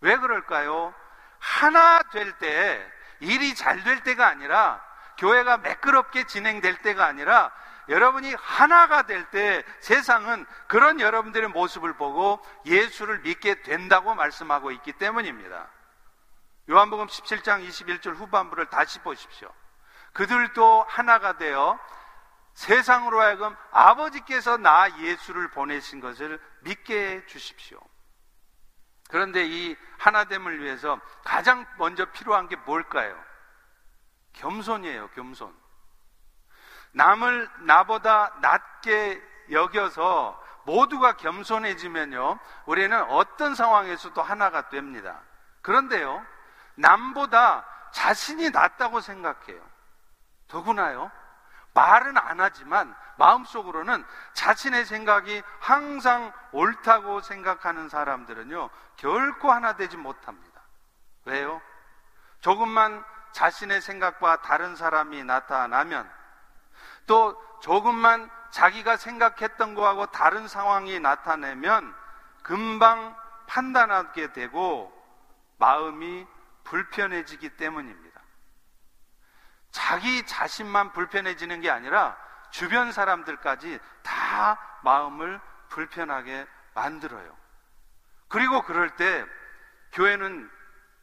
왜 0.01 0.17
그럴까요? 0.17 0.95
하나 1.39 2.03
될 2.11 2.33
때, 2.39 2.93
일이 3.21 3.55
잘 3.55 3.83
될 3.85 4.03
때가 4.03 4.27
아니라 4.27 4.83
교회가 5.19 5.59
매끄럽게 5.59 6.25
진행될 6.25 6.83
때가 6.83 7.07
아니라 7.07 7.53
여러분이 7.89 8.35
하나가 8.35 9.03
될 9.03 9.31
때 9.31 9.65
세상은 9.81 10.45
그런 10.67 11.01
여러분들의 11.01 11.49
모습을 11.51 11.95
보고 11.95 12.45
예수를 12.65 13.21
믿게 13.21 13.63
된다고 13.63 14.15
말씀하고 14.15 14.73
있기 14.73 14.93
때문입니다. 14.95 15.69
요한복음 16.69 17.07
17장 17.07 17.67
21절 17.67 18.17
후반부를 18.17 18.67
다시 18.67 18.99
보십시오. 19.01 19.53
그들도 20.13 20.85
하나가 20.89 21.37
되어 21.37 21.79
세상으로 22.55 23.21
하여금 23.21 23.55
아버지께서 23.71 24.57
나 24.57 24.89
예수를 24.99 25.51
보내신 25.51 26.01
것을 26.01 26.41
믿게 26.61 27.11
해 27.11 27.27
주십시오. 27.27 27.79
그런데 29.09 29.45
이 29.47 29.77
하나됨을 29.99 30.61
위해서 30.63 30.99
가장 31.23 31.65
먼저 31.79 32.07
필요한 32.07 32.49
게 32.49 32.57
뭘까요? 32.57 33.17
겸손이에요, 34.37 35.09
겸손. 35.11 35.55
남을 36.93 37.51
나보다 37.61 38.35
낮게 38.41 39.23
여겨서 39.51 40.43
모두가 40.65 41.17
겸손해지면요, 41.17 42.39
우리는 42.65 43.03
어떤 43.11 43.55
상황에서도 43.55 44.21
하나가 44.21 44.69
됩니다. 44.69 45.21
그런데요, 45.63 46.25
남보다 46.75 47.65
자신이 47.93 48.51
낫다고 48.51 49.01
생각해요. 49.01 49.61
더구나요, 50.49 51.11
말은 51.75 52.17
안 52.17 52.41
하지만 52.41 52.95
마음속으로는 53.19 54.05
자신의 54.33 54.87
생각이 54.87 55.43
항상 55.61 56.33
옳다고 56.53 57.21
생각하는 57.21 57.89
사람들은요, 57.89 58.71
결코 58.97 59.53
하나 59.53 59.77
되지 59.77 59.97
못합니다. 59.97 60.63
왜요? 61.25 61.61
조금만 62.41 63.05
자신의 63.33 63.81
생각과 63.81 64.43
다른 64.43 64.77
사람이 64.77 65.25
나타나면 65.25 66.11
또 67.07 67.41
조금만 67.61 68.31
자기가 68.51 68.97
생각했던 68.97 69.75
거하고 69.75 70.07
다른 70.07 70.49
상황이 70.49 70.99
나타내면 71.01 71.95
금방 72.43 73.17
판단하게 73.47 74.33
되고 74.33 74.93
마음이 75.59 76.27
불편해지기 76.65 77.51
때문입니다. 77.51 78.21
자기 79.71 80.25
자신만 80.27 80.93
불편해지는 80.93 81.61
게 81.61 81.71
아니라 81.71 82.17
주변 82.51 82.93
사람들까지 82.93 83.79
다 84.03 84.59
마음을 84.83 85.41
불편하게 85.69 86.47
만들어요. 86.75 87.37
그리고 88.29 88.63
그럴 88.63 88.97
때 88.97 89.25
교회는 89.93 90.51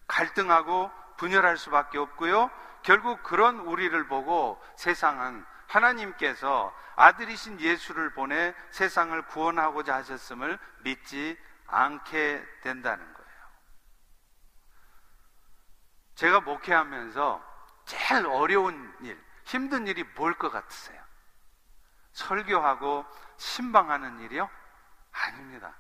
갈등하고 0.08 0.92
분열할 1.17 1.58
수밖에 1.58 1.97
없고요. 1.97 2.49
결국 2.84 3.23
그런 3.23 3.60
우리를 3.60 4.08
보고 4.08 4.62
세상은 4.76 5.45
하나님께서 5.67 6.73
아들이신 6.95 7.60
예수를 7.60 8.13
보내 8.13 8.54
세상을 8.71 9.19
구원하고자 9.28 9.95
하셨음을 9.95 10.60
믿지 10.80 11.38
않게 11.67 12.45
된다는 12.62 13.04
거예요. 13.13 13.30
제가 16.15 16.41
목회하면서 16.41 17.54
제일 17.86 18.28
어려운 18.28 18.95
일, 19.02 19.19
힘든 19.45 19.88
일이 19.88 20.04
뭘 20.15 20.36
것 20.36 20.52
같으세요? 20.52 21.02
설교하고 22.12 23.06
신방하는 23.38 24.19
일이요? 24.21 24.49
아닙니다. 25.12 25.73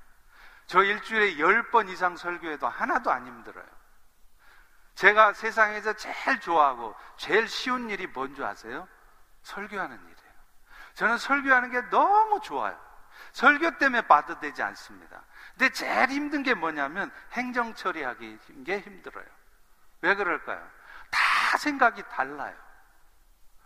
저 0.65 0.81
일주일에 0.83 1.37
열번 1.37 1.89
이상 1.89 2.15
설교해도 2.15 2.67
하나도 2.67 3.11
안 3.11 3.27
힘들어요. 3.27 3.65
제가 4.95 5.33
세상에서 5.33 5.93
제일 5.93 6.39
좋아하고 6.39 6.95
제일 7.17 7.47
쉬운 7.47 7.89
일이 7.89 8.07
뭔지 8.07 8.43
아세요? 8.43 8.87
설교하는 9.41 9.95
일이에요. 9.97 10.33
저는 10.93 11.17
설교하는 11.17 11.71
게 11.71 11.81
너무 11.89 12.39
좋아요. 12.41 12.79
설교 13.31 13.77
때문에 13.77 14.01
받도 14.03 14.39
되지 14.39 14.61
않습니다. 14.61 15.23
근데 15.51 15.69
제일 15.71 16.09
힘든 16.09 16.43
게 16.43 16.53
뭐냐면 16.53 17.11
행정 17.31 17.73
처리하기 17.73 18.39
게 18.65 18.79
힘들어요. 18.79 19.25
왜 20.01 20.15
그럴까요? 20.15 20.65
다 21.09 21.57
생각이 21.57 22.03
달라요. 22.09 22.55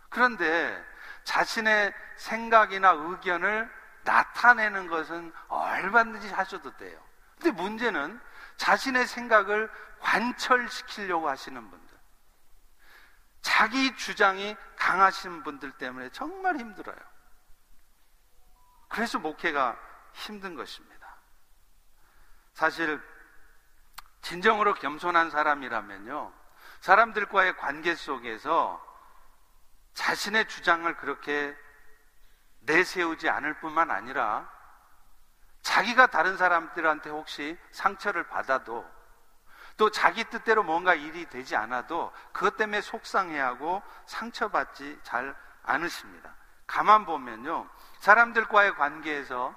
그런데 0.08 0.84
자신의 1.24 1.92
생각이나 2.16 2.90
의견을 2.90 3.70
나타내는 4.04 4.86
것은 4.86 5.32
얼마든지 5.48 6.32
하셔도 6.32 6.74
돼요. 6.76 6.98
근데 7.38 7.50
문제는 7.50 8.20
자신의 8.58 9.06
생각을 9.06 9.70
관철시키려고 10.00 11.28
하시는 11.28 11.70
분들. 11.70 11.98
자기 13.40 13.96
주장이 13.96 14.56
강하신 14.76 15.42
분들 15.44 15.72
때문에 15.78 16.10
정말 16.10 16.56
힘들어요. 16.58 16.98
그래서 18.88 19.18
목회가 19.18 19.78
힘든 20.12 20.54
것입니다. 20.54 21.16
사실, 22.52 23.00
진정으로 24.22 24.74
겸손한 24.74 25.30
사람이라면요, 25.30 26.32
사람들과의 26.80 27.56
관계 27.56 27.94
속에서 27.94 28.84
자신의 29.94 30.48
주장을 30.48 30.96
그렇게 30.96 31.56
내세우지 32.60 33.28
않을 33.28 33.60
뿐만 33.60 33.90
아니라 33.90 34.50
자기가 35.62 36.06
다른 36.06 36.36
사람들한테 36.36 37.10
혹시 37.10 37.58
상처를 37.70 38.28
받아도 38.28 38.86
또 39.76 39.90
자기 39.90 40.24
뜻대로 40.24 40.62
뭔가 40.62 40.94
일이 40.94 41.26
되지 41.28 41.54
않아도 41.56 42.12
그것 42.32 42.56
때문에 42.56 42.80
속상해하고 42.80 43.82
상처받지 44.06 44.98
잘 45.02 45.34
않으십니다. 45.62 46.34
가만 46.66 47.06
보면요. 47.06 47.68
사람들과의 48.00 48.74
관계에서 48.74 49.54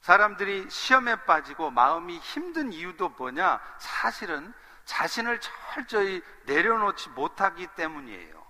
사람들이 0.00 0.68
시험에 0.70 1.24
빠지고 1.24 1.70
마음이 1.70 2.18
힘든 2.18 2.72
이유도 2.72 3.10
뭐냐? 3.10 3.60
사실은 3.78 4.52
자신을 4.84 5.40
철저히 5.40 6.22
내려놓지 6.44 7.10
못하기 7.10 7.68
때문이에요. 7.68 8.41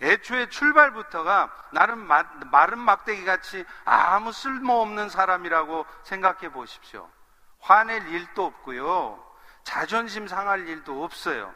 애초에 0.00 0.48
출발부터가 0.48 1.52
나름 1.72 2.06
마른 2.50 2.78
막대기 2.78 3.24
같이 3.24 3.64
아무 3.84 4.32
쓸모없는 4.32 5.08
사람이라고 5.08 5.86
생각해 6.04 6.50
보십시오. 6.52 7.10
화낼 7.60 8.06
일도 8.08 8.44
없고요. 8.44 9.24
자존심 9.64 10.28
상할 10.28 10.68
일도 10.68 11.02
없어요. 11.04 11.52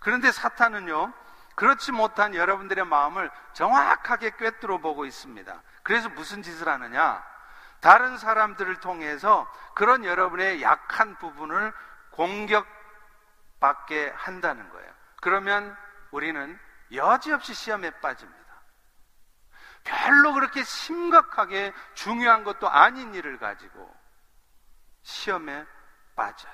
그런데 0.00 0.30
사탄은요, 0.32 1.12
그렇지 1.54 1.92
못한 1.92 2.34
여러분들의 2.34 2.84
마음을 2.84 3.30
정확하게 3.54 4.30
꿰뚫어 4.36 4.78
보고 4.78 5.04
있습니다. 5.06 5.62
그래서 5.82 6.08
무슨 6.10 6.42
짓을 6.42 6.68
하느냐? 6.68 7.24
다른 7.80 8.18
사람들을 8.18 8.80
통해서 8.80 9.50
그런 9.74 10.04
여러분의 10.04 10.60
약한 10.60 11.16
부분을 11.16 11.72
공격받게 12.10 12.66
한다는 14.16 14.68
거예요. 14.70 14.92
그러면 15.20 15.76
우리는 16.10 16.58
여지없이 16.92 17.54
시험에 17.54 17.90
빠집니다. 18.00 18.46
별로 19.84 20.32
그렇게 20.32 20.62
심각하게 20.64 21.72
중요한 21.94 22.44
것도 22.44 22.68
아닌 22.68 23.14
일을 23.14 23.38
가지고 23.38 23.94
시험에 25.02 25.64
빠져요. 26.16 26.52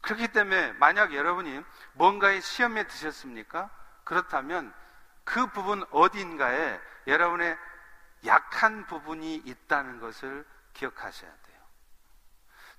그렇기 0.00 0.28
때문에 0.28 0.72
만약 0.72 1.14
여러분이 1.14 1.62
뭔가에 1.92 2.40
시험에 2.40 2.86
드셨습니까? 2.86 3.70
그렇다면 4.04 4.72
그 5.24 5.46
부분 5.48 5.84
어딘가에 5.90 6.80
여러분의 7.06 7.56
약한 8.26 8.86
부분이 8.86 9.36
있다는 9.44 10.00
것을 10.00 10.46
기억하셔야 10.72 11.30
돼요. 11.30 11.58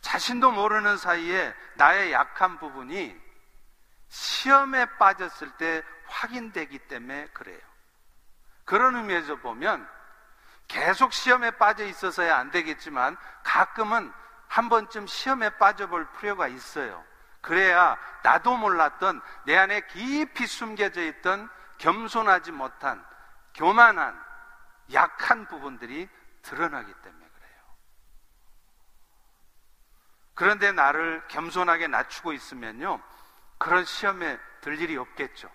자신도 0.01 0.51
모르는 0.51 0.97
사이에 0.97 1.53
나의 1.75 2.11
약한 2.11 2.57
부분이 2.57 3.28
시험에 4.09 4.85
빠졌을 4.97 5.49
때 5.57 5.83
확인되기 6.07 6.79
때문에 6.79 7.27
그래요. 7.27 7.59
그런 8.65 8.95
의미에서 8.95 9.37
보면 9.37 9.87
계속 10.67 11.13
시험에 11.13 11.51
빠져 11.51 11.85
있어서야 11.85 12.37
안 12.37 12.51
되겠지만 12.51 13.17
가끔은 13.43 14.11
한 14.47 14.69
번쯤 14.69 15.07
시험에 15.07 15.49
빠져볼 15.57 16.11
필요가 16.13 16.47
있어요. 16.47 17.03
그래야 17.41 17.97
나도 18.23 18.57
몰랐던 18.57 19.21
내 19.45 19.57
안에 19.57 19.81
깊이 19.87 20.45
숨겨져 20.45 21.01
있던 21.03 21.49
겸손하지 21.77 22.51
못한 22.51 23.03
교만한 23.55 24.19
약한 24.93 25.47
부분들이 25.47 26.09
드러나기 26.41 26.93
때문에 27.01 27.25
그래요. 27.27 27.61
그런데 30.33 30.71
나를 30.71 31.23
겸손하게 31.27 31.87
낮추고 31.87 32.33
있으면요. 32.33 33.01
그런 33.59 33.85
시험에 33.85 34.39
들 34.61 34.81
일이 34.81 34.97
없겠죠. 34.97 35.49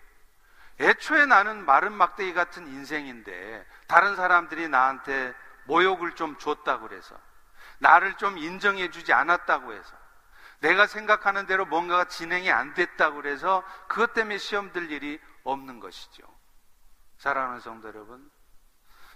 애초에 0.81 1.27
나는 1.27 1.65
마른 1.65 1.93
막대기 1.93 2.35
같은 2.35 2.67
인생인데 2.67 3.67
다른 3.89 4.15
사람들이 4.15 4.69
나한테 4.69 5.35
모욕을 5.65 6.15
좀 6.15 6.37
줬다고 6.39 6.89
그래서 6.89 7.19
나를 7.79 8.15
좀 8.15 8.39
인정해 8.39 8.91
주지 8.91 9.13
않았다고 9.13 9.73
해서 9.73 9.97
내가 10.61 10.87
생각하는 10.87 11.47
대로 11.47 11.67
뭔가가 11.67 12.05
진행이 12.05 12.51
안 12.51 12.75
됐다고 12.75 13.17
그래서 13.17 13.63
그것 13.89 14.15
때문에 14.15 14.39
시험 14.39 14.73
들 14.73 14.91
일이 14.91 15.21
없는 15.43 15.81
것이죠. 15.81 16.23
사랑하는 17.19 17.61
성도 17.61 17.89
여러분, 17.89 18.31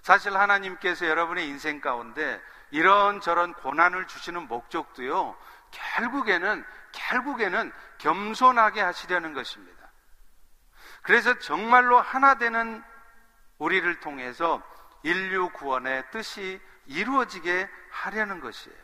사실 0.03 0.37
하나님께서 0.37 1.07
여러분의 1.07 1.49
인생 1.49 1.81
가운데 1.81 2.41
이런저런 2.71 3.55
고난을 3.55 4.07
주시는 4.07 4.47
목적도요, 4.49 5.37
결국에는, 5.71 6.65
결국에는 6.93 7.73
겸손하게 7.99 8.81
하시려는 8.81 9.35
것입니다. 9.35 9.79
그래서 11.03 11.39
정말로 11.39 12.01
하나 12.01 12.37
되는 12.37 12.83
우리를 13.59 14.01
통해서 14.01 14.63
인류 15.03 15.51
구원의 15.51 16.11
뜻이 16.11 16.61
이루어지게 16.87 17.69
하려는 17.91 18.41
것이에요. 18.41 18.79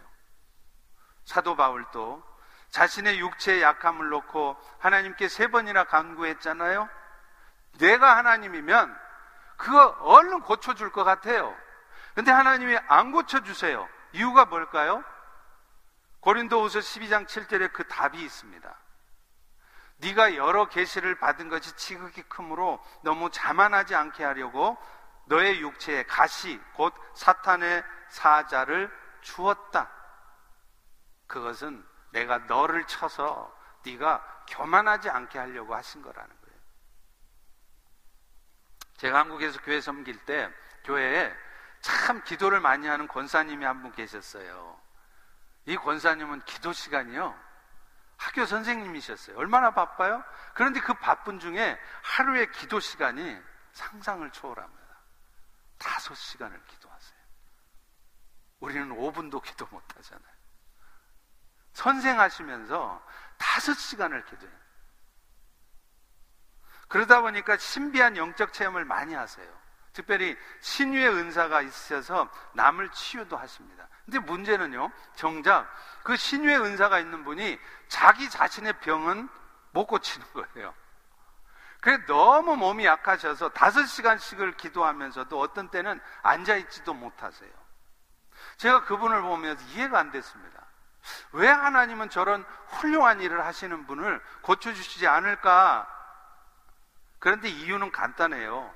사도 1.25 1.57
바울도 1.57 2.23
자신의 2.71 3.21
육체의 3.21 3.63
약함을 3.63 4.09
놓고 4.09 4.57
하나님께 4.79 5.29
세 5.29 5.47
번이나 5.47 5.85
간구했잖아요. 5.85 6.89
내가 7.79 8.17
하나님이면 8.17 8.99
그거 9.57 9.87
얼른 10.01 10.41
고쳐줄 10.41 10.93
것 10.93 11.05
같아요. 11.05 11.57
근데 12.15 12.31
하나님이 12.31 12.77
안 12.89 13.13
고쳐주세요. 13.13 13.89
이유가 14.13 14.45
뭘까요? 14.45 15.05
고린도후서 16.21 16.79
12장 16.81 17.27
7절에 17.27 17.73
그 17.73 17.87
답이 17.87 18.21
있습니다. 18.23 18.77
네가 19.99 20.37
여러 20.37 20.69
계시를 20.69 21.19
받은 21.19 21.49
것이 21.49 21.75
지극히 21.77 22.23
크므로 22.23 22.85
너무 23.03 23.31
자만하지 23.31 23.95
않게 23.95 24.25
하려고 24.25 24.77
너의 25.27 25.61
육체에 25.61 26.05
가시 26.05 26.61
곧 26.75 26.93
사탄의 27.15 27.83
사자를 28.09 28.91
주었다. 29.23 29.91
그것은 31.27 31.85
내가 32.11 32.39
너를 32.39 32.87
쳐서 32.87 33.53
네가 33.85 34.23
교만하지 34.49 35.09
않게 35.09 35.39
하려고 35.39 35.75
하신 35.75 36.03
거라는 36.03 36.29
거예요. 36.29 36.59
제가 38.99 39.19
한국에서 39.21 39.61
교회 39.63 39.81
섬길 39.81 40.25
때 40.27 40.53
교회에 40.85 41.35
참 41.81 42.23
기도를 42.25 42.61
많이 42.61 42.87
하는 42.87 43.09
권사님이 43.09 43.65
한 43.65 43.83
분 43.83 43.93
계셨어요. 43.93 44.79
이 45.67 45.77
권사님은 45.77 46.43
기도 46.43 46.73
시간이요. 46.73 47.35
학교 48.25 48.47
선생님이셨어요. 48.47 49.37
얼마나 49.37 49.73
바빠요? 49.73 50.25
그런데 50.55 50.81
그 50.81 50.95
바쁜 50.95 51.39
중에 51.39 51.79
하루의 52.03 52.51
기도 52.53 52.81
시간이 52.81 53.39
상상을 53.73 54.29
초월합니다. 54.31 54.83
다섯 55.77 56.15
시간을 56.15 56.59
기도하세요. 56.65 57.19
우리는 58.61 58.89
5분도 58.89 59.43
기도 59.43 59.67
못 59.67 59.83
하잖아요. 59.97 60.35
선생하시면서 61.75 63.07
다섯 63.37 63.75
시간을 63.75 64.25
기도해요. 64.25 64.59
그러다 66.89 67.21
보니까 67.21 67.59
신비한 67.59 68.17
영적 68.17 68.55
체험을 68.55 68.87
많이 68.87 69.13
하세요. 69.13 69.65
특별히 69.93 70.37
신유의 70.61 71.09
은사가 71.11 71.61
있으셔서 71.61 72.31
남을 72.55 72.91
치유도 72.91 73.37
하십니다. 73.37 73.87
근데 74.05 74.19
문제는요, 74.19 74.91
정작 75.15 75.67
그 76.03 76.17
신유의 76.17 76.61
은사가 76.61 76.99
있는 76.99 77.25
분이 77.25 77.59
자기 77.89 78.29
자신의 78.29 78.81
병은 78.81 79.29
못 79.73 79.87
고치는 79.87 80.27
거예요. 80.33 80.75
그래 81.81 81.99
너무 82.07 82.57
몸이 82.57 82.87
약하셔서 82.87 83.51
다섯 83.51 83.85
시간씩을 83.85 84.57
기도하면서도 84.57 85.39
어떤 85.39 85.69
때는 85.69 86.01
앉아있지도 86.23 86.95
못하세요. 86.95 87.51
제가 88.57 88.85
그분을 88.85 89.23
보면서 89.23 89.63
이해가 89.67 89.99
안 89.99 90.11
됐습니다. 90.11 90.65
왜 91.33 91.49
하나님은 91.49 92.09
저런 92.09 92.45
훌륭한 92.69 93.21
일을 93.21 93.45
하시는 93.45 93.87
분을 93.87 94.23
고쳐주시지 94.43 95.07
않을까? 95.07 95.87
그런데 97.19 97.49
이유는 97.49 97.93
간단해요. 97.93 98.75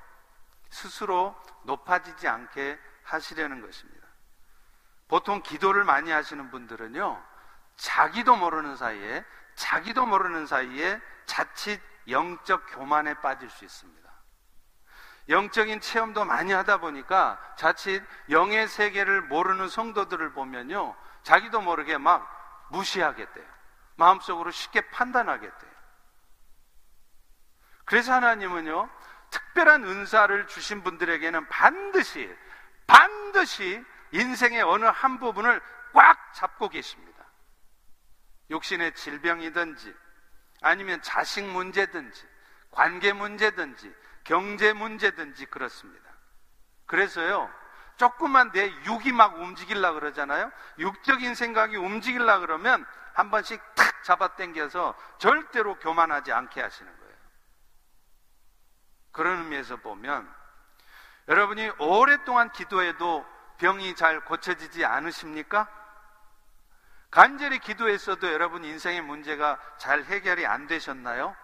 스스로 0.69 1.35
높아지지 1.63 2.27
않게 2.27 2.79
하시려는 3.03 3.61
것입니다. 3.61 3.98
보통 5.09 5.41
기도를 5.41 5.83
많이 5.83 6.11
하시는 6.11 6.49
분들은요, 6.51 7.21
자기도 7.75 8.37
모르는 8.37 8.77
사이에, 8.77 9.25
자기도 9.55 10.05
모르는 10.05 10.45
사이에 10.45 11.01
자칫 11.25 11.81
영적 12.07 12.67
교만에 12.69 13.15
빠질 13.15 13.49
수 13.49 13.65
있습니다. 13.65 14.09
영적인 15.27 15.81
체험도 15.81 16.25
많이 16.25 16.53
하다 16.53 16.77
보니까 16.77 17.39
자칫 17.57 18.03
영의 18.29 18.67
세계를 18.67 19.21
모르는 19.23 19.67
성도들을 19.67 20.31
보면요, 20.33 20.95
자기도 21.23 21.61
모르게 21.61 21.97
막 21.97 22.67
무시하게 22.69 23.31
돼요. 23.31 23.47
마음속으로 23.95 24.51
쉽게 24.51 24.89
판단하게 24.91 25.41
돼요. 25.41 25.71
그래서 27.83 28.13
하나님은요, 28.13 28.89
특별한 29.31 29.83
은사를 29.85 30.47
주신 30.47 30.83
분들에게는 30.83 31.49
반드시, 31.49 32.35
반드시 32.85 33.83
인생의 34.11 34.61
어느 34.61 34.85
한 34.85 35.19
부분을 35.19 35.61
꽉 35.93 36.33
잡고 36.33 36.69
계십니다. 36.69 37.25
욕심의 38.51 38.93
질병이든지, 38.95 39.95
아니면 40.61 41.01
자식 41.01 41.43
문제든지, 41.45 42.27
관계 42.71 43.13
문제든지, 43.13 43.93
경제 44.23 44.73
문제든지 44.73 45.45
그렇습니다. 45.47 46.09
그래서요, 46.85 47.51
조금만 47.97 48.51
내 48.51 48.71
육이 48.85 49.11
막 49.11 49.35
움직일라 49.39 49.93
그러잖아요. 49.93 50.51
육적인 50.79 51.35
생각이 51.35 51.75
움직일라 51.75 52.39
그러면 52.39 52.85
한 53.13 53.29
번씩 53.29 53.61
탁 53.75 54.03
잡아당겨서 54.03 54.95
절대로 55.17 55.77
교만하지 55.79 56.31
않게 56.31 56.61
하시는 56.61 56.97
거예요. 56.97 57.15
그런 59.11 59.39
의미에서 59.39 59.77
보면 59.77 60.33
여러분이 61.27 61.71
오랫동안 61.79 62.51
기도해도 62.51 63.25
병이 63.59 63.95
잘 63.95 64.23
고쳐지지 64.25 64.85
않으십니까? 64.85 65.69
간절히 67.11 67.59
기도했어도 67.59 68.31
여러분 68.31 68.63
인생의 68.63 69.01
문제가 69.01 69.59
잘 69.77 70.03
해결이 70.03 70.45
안 70.45 70.67
되셨나요? 70.67 71.35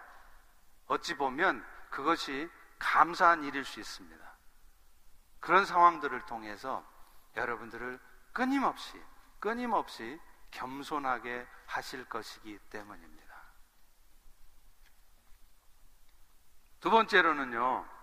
어찌 0.88 1.16
보면 1.16 1.66
그것이 1.90 2.50
감사한 2.80 3.44
일일 3.44 3.66
수 3.66 3.80
있습니다. 3.80 4.26
그런 5.40 5.66
상황들을 5.66 6.26
통해서 6.26 6.86
여러분들을 7.36 8.00
끊임없이, 8.32 9.02
끊임없이 9.40 10.20
겸손하게 10.52 11.46
하실 11.66 12.06
것이기 12.06 12.58
때문입니다. 12.70 13.36
두 16.80 16.90
번째로는요, 16.90 17.95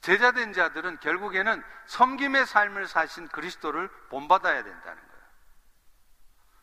제자된 0.00 0.52
자들은 0.52 1.00
결국에는 1.00 1.62
섬김의 1.86 2.46
삶을 2.46 2.86
사신 2.86 3.28
그리스도를 3.28 3.88
본받아야 4.08 4.64
된다는 4.64 5.02
거예요. 5.08 5.24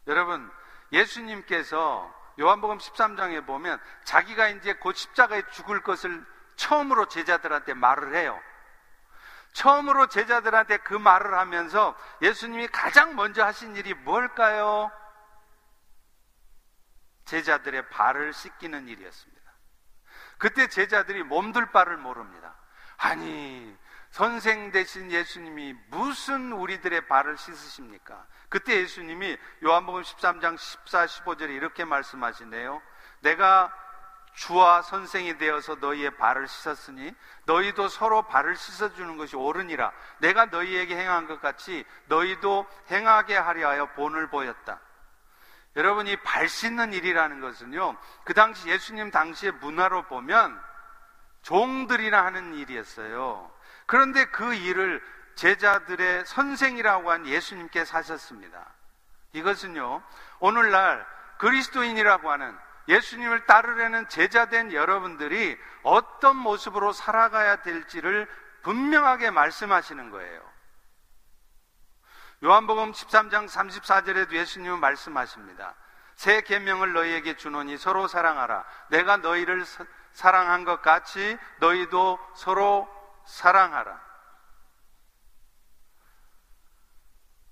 여러분, 0.07 0.51
예수님께서 0.91 2.13
요한복음 2.39 2.77
13장에 2.77 3.45
보면 3.45 3.79
자기가 4.03 4.49
이제 4.49 4.73
곧 4.73 4.95
십자가에 4.95 5.43
죽을 5.51 5.83
것을 5.83 6.25
처음으로 6.55 7.07
제자들한테 7.07 7.73
말을 7.73 8.15
해요. 8.15 8.39
처음으로 9.53 10.07
제자들한테 10.07 10.77
그 10.77 10.93
말을 10.93 11.33
하면서 11.35 11.95
예수님이 12.21 12.67
가장 12.67 13.15
먼저 13.15 13.43
하신 13.43 13.75
일이 13.75 13.93
뭘까요? 13.93 14.91
제자들의 17.25 17.89
발을 17.89 18.33
씻기는 18.33 18.87
일이었습니다. 18.87 19.51
그때 20.37 20.67
제자들이 20.67 21.23
몸둘 21.23 21.71
바를 21.71 21.97
모릅니다. 21.97 22.56
아니, 22.97 23.75
선생 24.09 24.71
대신 24.71 25.11
예수님이 25.11 25.75
무슨 25.89 26.51
우리들의 26.51 27.07
발을 27.07 27.37
씻으십니까? 27.37 28.25
그때 28.49 28.75
예수님이 28.81 29.37
요한복음 29.63 30.01
13장 30.01 30.57
14, 30.57 31.05
15절에 31.05 31.49
이렇게 31.51 31.85
말씀하시네요. 31.85 32.81
내가 33.21 33.71
주와 34.33 34.83
선생이 34.83 35.37
되어서 35.37 35.75
너희의 35.75 36.15
발을 36.17 36.47
씻었으니 36.47 37.13
너희도 37.45 37.87
서로 37.89 38.21
발을 38.23 38.55
씻어주는 38.55 39.17
것이 39.17 39.35
옳으니라. 39.35 39.91
내가 40.19 40.45
너희에게 40.45 40.95
행한 40.95 41.27
것 41.27 41.41
같이 41.41 41.85
너희도 42.05 42.67
행하게 42.91 43.35
하려 43.35 43.69
하여 43.69 43.85
본을 43.93 44.29
보였다. 44.29 44.79
여러분이 45.75 46.17
발 46.17 46.47
씻는 46.47 46.93
일이라는 46.93 47.41
것은요, 47.41 47.97
그 48.23 48.33
당시 48.33 48.67
예수님 48.69 49.11
당시의 49.11 49.53
문화로 49.53 50.03
보면 50.03 50.59
종들이나 51.41 52.25
하는 52.25 52.53
일이었어요. 52.53 53.51
그런데 53.85 54.25
그 54.25 54.53
일을 54.53 55.01
제자들의 55.35 56.25
선생이라고 56.25 57.11
한 57.11 57.25
예수님께 57.25 57.85
사셨습니다. 57.85 58.65
이것은요, 59.33 60.03
오늘날 60.39 61.05
그리스도인이라고 61.37 62.31
하는 62.31 62.57
예수님을 62.87 63.45
따르려는 63.45 64.07
제자된 64.09 64.73
여러분들이 64.73 65.57
어떤 65.83 66.35
모습으로 66.37 66.91
살아가야 66.93 67.57
될지를 67.57 68.27
분명하게 68.63 69.31
말씀하시는 69.31 70.09
거예요. 70.09 70.41
요한복음 72.43 72.91
13장 72.91 73.47
34절에도 73.47 74.33
예수님은 74.33 74.79
말씀하십니다. 74.79 75.75
새 76.15 76.41
계명을 76.41 76.93
너희에게 76.93 77.35
주노니 77.35 77.77
서로 77.77 78.07
사랑하라. 78.07 78.63
내가 78.89 79.17
너희를 79.17 79.63
사랑한 80.13 80.65
것 80.65 80.81
같이 80.81 81.37
너희도 81.59 82.19
서로 82.35 82.87
사랑하라. 83.25 84.07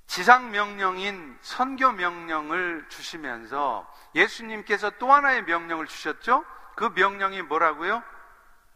지상 0.08 0.52
명령인 0.52 1.38
선교 1.42 1.92
명령을 1.92 2.88
주시면서 2.90 3.92
예수님께서 4.14 4.92
또 4.92 5.12
하나의 5.12 5.44
명령을 5.44 5.88
주셨죠? 5.88 6.46
그 6.76 6.86
명령이 6.96 7.42
뭐라고요? 7.42 8.02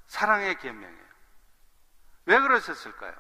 사랑의 0.08 0.58
계명이에요. 0.58 1.10
왜 2.26 2.40
그러셨을까요? 2.40 3.14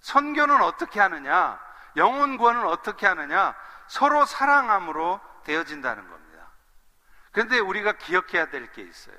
선교는 0.00 0.62
어떻게 0.62 1.00
하느냐? 1.00 1.60
영혼 1.96 2.36
구원은 2.36 2.66
어떻게 2.66 3.06
하느냐? 3.06 3.54
서로 3.86 4.24
사랑함으로 4.24 5.20
되어진다는 5.44 6.08
겁니다. 6.08 6.50
그런데 7.30 7.58
우리가 7.58 7.92
기억해야 7.92 8.46
될 8.46 8.70
게 8.72 8.82
있어요. 8.82 9.16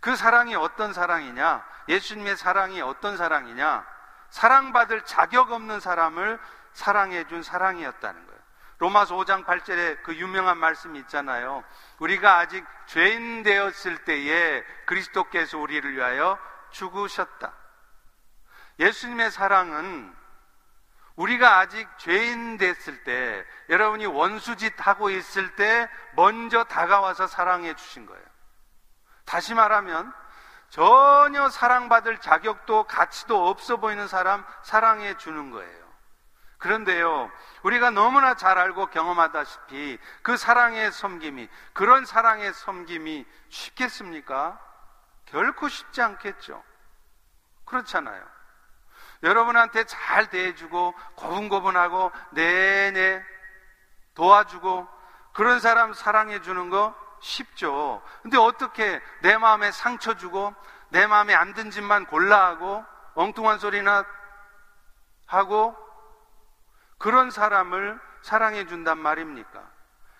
그 0.00 0.16
사랑이 0.16 0.54
어떤 0.54 0.92
사랑이냐? 0.92 1.64
예수님의 1.88 2.36
사랑이 2.36 2.80
어떤 2.80 3.16
사랑이냐? 3.16 3.86
사랑받을 4.30 5.04
자격 5.04 5.52
없는 5.52 5.80
사람을 5.80 6.38
사랑해 6.72 7.24
준 7.26 7.42
사랑이었다는 7.42 8.26
거예요. 8.26 8.40
로마서 8.78 9.14
5장 9.16 9.44
8절에 9.44 10.02
그 10.02 10.14
유명한 10.16 10.56
말씀이 10.56 10.98
있잖아요. 11.00 11.62
우리가 11.98 12.38
아직 12.38 12.64
죄인 12.86 13.42
되었을 13.42 14.04
때에 14.04 14.64
그리스도께서 14.86 15.58
우리를 15.58 15.92
위하여 15.92 16.38
죽으셨다. 16.70 17.52
예수님의 18.78 19.30
사랑은 19.30 20.16
우리가 21.16 21.58
아직 21.58 21.86
죄인 21.98 22.56
됐을 22.56 23.04
때, 23.04 23.44
여러분이 23.68 24.06
원수짓 24.06 24.72
하고 24.78 25.10
있을 25.10 25.54
때 25.56 25.86
먼저 26.14 26.64
다가와서 26.64 27.26
사랑해 27.26 27.74
주신 27.74 28.06
거예요. 28.06 28.29
다시 29.30 29.54
말하면 29.54 30.12
전혀 30.70 31.48
사랑받을 31.50 32.18
자격도 32.18 32.84
가치도 32.84 33.48
없어 33.48 33.76
보이는 33.76 34.08
사람 34.08 34.44
사랑해 34.62 35.16
주는 35.18 35.52
거예요. 35.52 35.88
그런데요, 36.58 37.30
우리가 37.62 37.90
너무나 37.90 38.34
잘 38.34 38.58
알고 38.58 38.86
경험하다시피 38.86 39.98
그 40.22 40.36
사랑의 40.36 40.90
섬김이, 40.90 41.48
그런 41.72 42.04
사랑의 42.04 42.52
섬김이 42.52 43.24
쉽겠습니까? 43.50 44.58
결코 45.26 45.68
쉽지 45.68 46.02
않겠죠. 46.02 46.64
그렇잖아요. 47.66 48.26
여러분한테 49.22 49.84
잘 49.84 50.28
대해주고, 50.28 50.92
고분고분하고, 51.14 52.10
내내 52.32 53.24
도와주고, 54.14 54.88
그런 55.34 55.60
사람 55.60 55.92
사랑해주는 55.92 56.68
거 56.70 57.09
쉽죠. 57.20 58.02
근데 58.22 58.36
어떻게 58.38 59.00
내 59.22 59.36
마음에 59.38 59.70
상처 59.70 60.14
주고, 60.14 60.54
내 60.88 61.06
마음에 61.06 61.34
안 61.34 61.54
든 61.54 61.70
짓만 61.70 62.06
골라하고, 62.06 62.84
엉뚱한 63.14 63.58
소리나 63.58 64.04
하고, 65.26 65.76
그런 66.98 67.30
사람을 67.30 67.98
사랑해 68.22 68.66
준단 68.66 68.98
말입니까? 68.98 69.62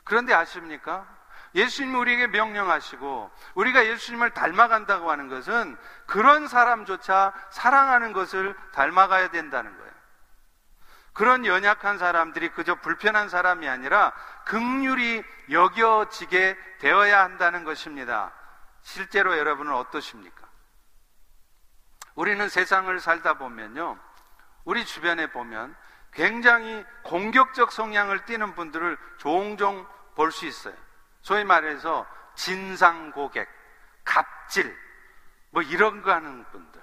그런데 0.05 0.33
아십니까? 0.33 1.07
예수님이 1.55 1.99
우리에게 1.99 2.27
명령하시고 2.29 3.31
우리가 3.55 3.85
예수님을 3.87 4.31
닮아간다고 4.31 5.11
하는 5.11 5.29
것은 5.29 5.77
그런 6.07 6.47
사람조차 6.47 7.33
사랑하는 7.51 8.13
것을 8.13 8.57
닮아가야 8.73 9.31
된다는 9.31 9.77
거예요. 9.77 9.90
그런 11.13 11.45
연약한 11.45 11.99
사람들이 11.99 12.51
그저 12.51 12.77
불편한 12.77 13.29
사람이 13.29 13.69
아니라 13.69 14.13
극률이 14.47 15.23
여겨지게 15.51 16.57
되어야 16.79 17.23
한다는 17.23 17.65
것입니다. 17.65 18.33
실제로 18.83 19.37
여러분은 19.37 19.73
어떠십니까? 19.75 20.49
우리는 22.15 22.49
세상을 22.49 22.99
살다 23.01 23.35
보면요. 23.35 23.99
우리 24.65 24.85
주변에 24.85 25.31
보면 25.31 25.75
굉장히 26.13 26.85
공격적 27.03 27.73
성향을 27.73 28.25
띠는 28.25 28.55
분들을 28.55 28.99
종종 29.19 29.87
볼 30.15 30.31
수 30.33 30.47
있어요. 30.47 30.75
소위 31.23 31.45
말해서 31.45 32.07
진상 32.35 33.11
고객, 33.13 33.49
갑질, 34.05 34.77
뭐 35.51 35.63
이런 35.63 36.03
거 36.03 36.13
하는 36.13 36.45
분들. 36.51 36.81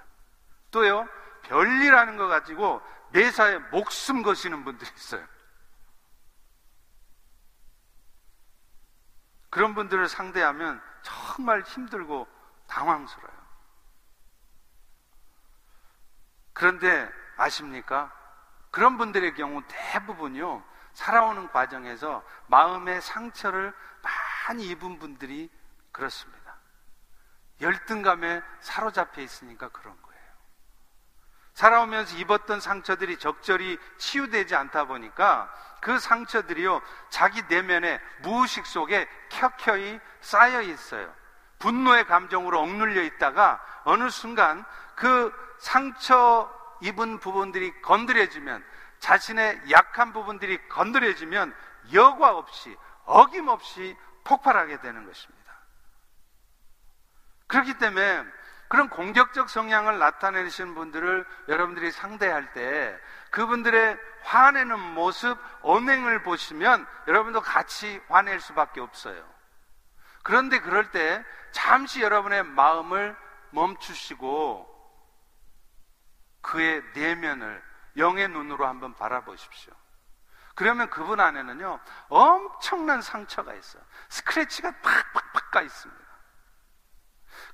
또요, 0.70 1.08
별일 1.42 1.94
하는 1.94 2.16
거 2.16 2.26
가지고 2.26 2.80
매사에 3.10 3.58
목숨 3.70 4.22
거시는 4.22 4.64
분들이 4.64 4.90
있어요. 4.94 5.26
그런 9.50 9.74
분들을 9.74 10.08
상대하면 10.08 10.80
정말 11.02 11.62
힘들고 11.62 12.28
당황스러워요. 12.66 13.38
그런데 16.52 17.10
아십니까? 17.36 18.12
그런 18.70 18.98
분들의 18.98 19.34
경우 19.34 19.62
대부분요, 19.68 20.62
살아오는 20.92 21.48
과정에서 21.48 22.24
마음의 22.48 23.00
상처를 23.00 23.72
많이 24.02 24.66
입은 24.68 24.98
분들이 24.98 25.50
그렇습니다. 25.92 26.56
열등감에 27.60 28.42
사로잡혀 28.60 29.22
있으니까 29.22 29.68
그런 29.68 30.00
거예요. 30.02 30.07
살아오면서 31.58 32.16
입었던 32.18 32.60
상처들이 32.60 33.18
적절히 33.18 33.80
치유되지 33.96 34.54
않다 34.54 34.84
보니까 34.84 35.52
그 35.80 35.98
상처들이요, 35.98 36.80
자기 37.08 37.42
내면의 37.48 38.00
무의식 38.22 38.64
속에 38.64 39.08
켜켜이 39.28 39.98
쌓여 40.20 40.62
있어요. 40.62 41.12
분노의 41.58 42.06
감정으로 42.06 42.60
억눌려 42.60 43.02
있다가 43.02 43.60
어느 43.82 44.08
순간 44.08 44.64
그 44.94 45.32
상처 45.58 46.48
입은 46.80 47.18
부분들이 47.18 47.72
건드려지면 47.82 48.64
자신의 49.00 49.62
약한 49.72 50.12
부분들이 50.12 50.60
건드려지면 50.68 51.52
여과 51.92 52.36
없이 52.36 52.76
어김없이 53.04 53.96
폭발하게 54.22 54.80
되는 54.80 55.04
것입니다. 55.04 55.58
그렇기 57.48 57.78
때문에 57.78 58.37
그런 58.68 58.88
공격적 58.90 59.48
성향을 59.48 59.98
나타내시는 59.98 60.74
분들을 60.74 61.26
여러분들이 61.48 61.90
상대할 61.90 62.52
때 62.52 62.98
그분들의 63.30 63.98
화내는 64.22 64.78
모습, 64.94 65.38
언행을 65.62 66.22
보시면 66.22 66.86
여러분도 67.06 67.40
같이 67.40 68.00
화낼 68.08 68.40
수밖에 68.40 68.80
없어요. 68.80 69.26
그런데 70.22 70.60
그럴 70.60 70.90
때 70.90 71.24
잠시 71.50 72.02
여러분의 72.02 72.42
마음을 72.42 73.16
멈추시고 73.50 74.66
그의 76.42 76.82
내면을 76.94 77.62
영의 77.96 78.28
눈으로 78.28 78.66
한번 78.66 78.94
바라보십시오. 78.94 79.72
그러면 80.54 80.90
그분 80.90 81.20
안에는요, 81.20 81.80
엄청난 82.08 83.00
상처가 83.00 83.54
있어요. 83.54 83.82
스크래치가 84.08 84.70
팍팍팍 84.82 85.50
가 85.50 85.62
있습니다. 85.62 86.07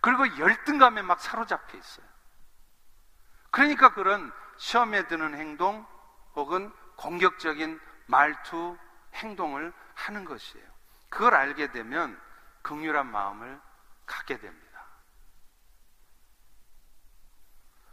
그리고 0.04 0.36
열등감에 0.36 1.00
막 1.00 1.18
사로잡혀 1.18 1.78
있어요. 1.78 2.06
그러니까 3.50 3.94
그런 3.94 4.30
시험에 4.58 5.06
드는 5.06 5.34
행동 5.34 5.86
혹은 6.36 6.70
공격적인 6.96 7.80
말투, 8.04 8.76
행동을 9.14 9.72
하는 9.94 10.26
것이에요. 10.26 10.66
그걸 11.08 11.34
알게 11.34 11.72
되면 11.72 12.20
극률한 12.60 13.06
마음을 13.06 13.58
갖게 14.04 14.38
됩니다. 14.38 14.84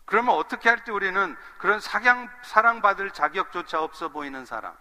그러면 0.04 0.36
어떻게 0.36 0.68
할때 0.68 0.92
우리는 0.92 1.38
그런 1.60 1.80
사냥, 1.80 2.30
사랑받을 2.44 3.12
자격조차 3.12 3.82
없어 3.82 4.10
보이는 4.10 4.46
사람, 4.46 4.78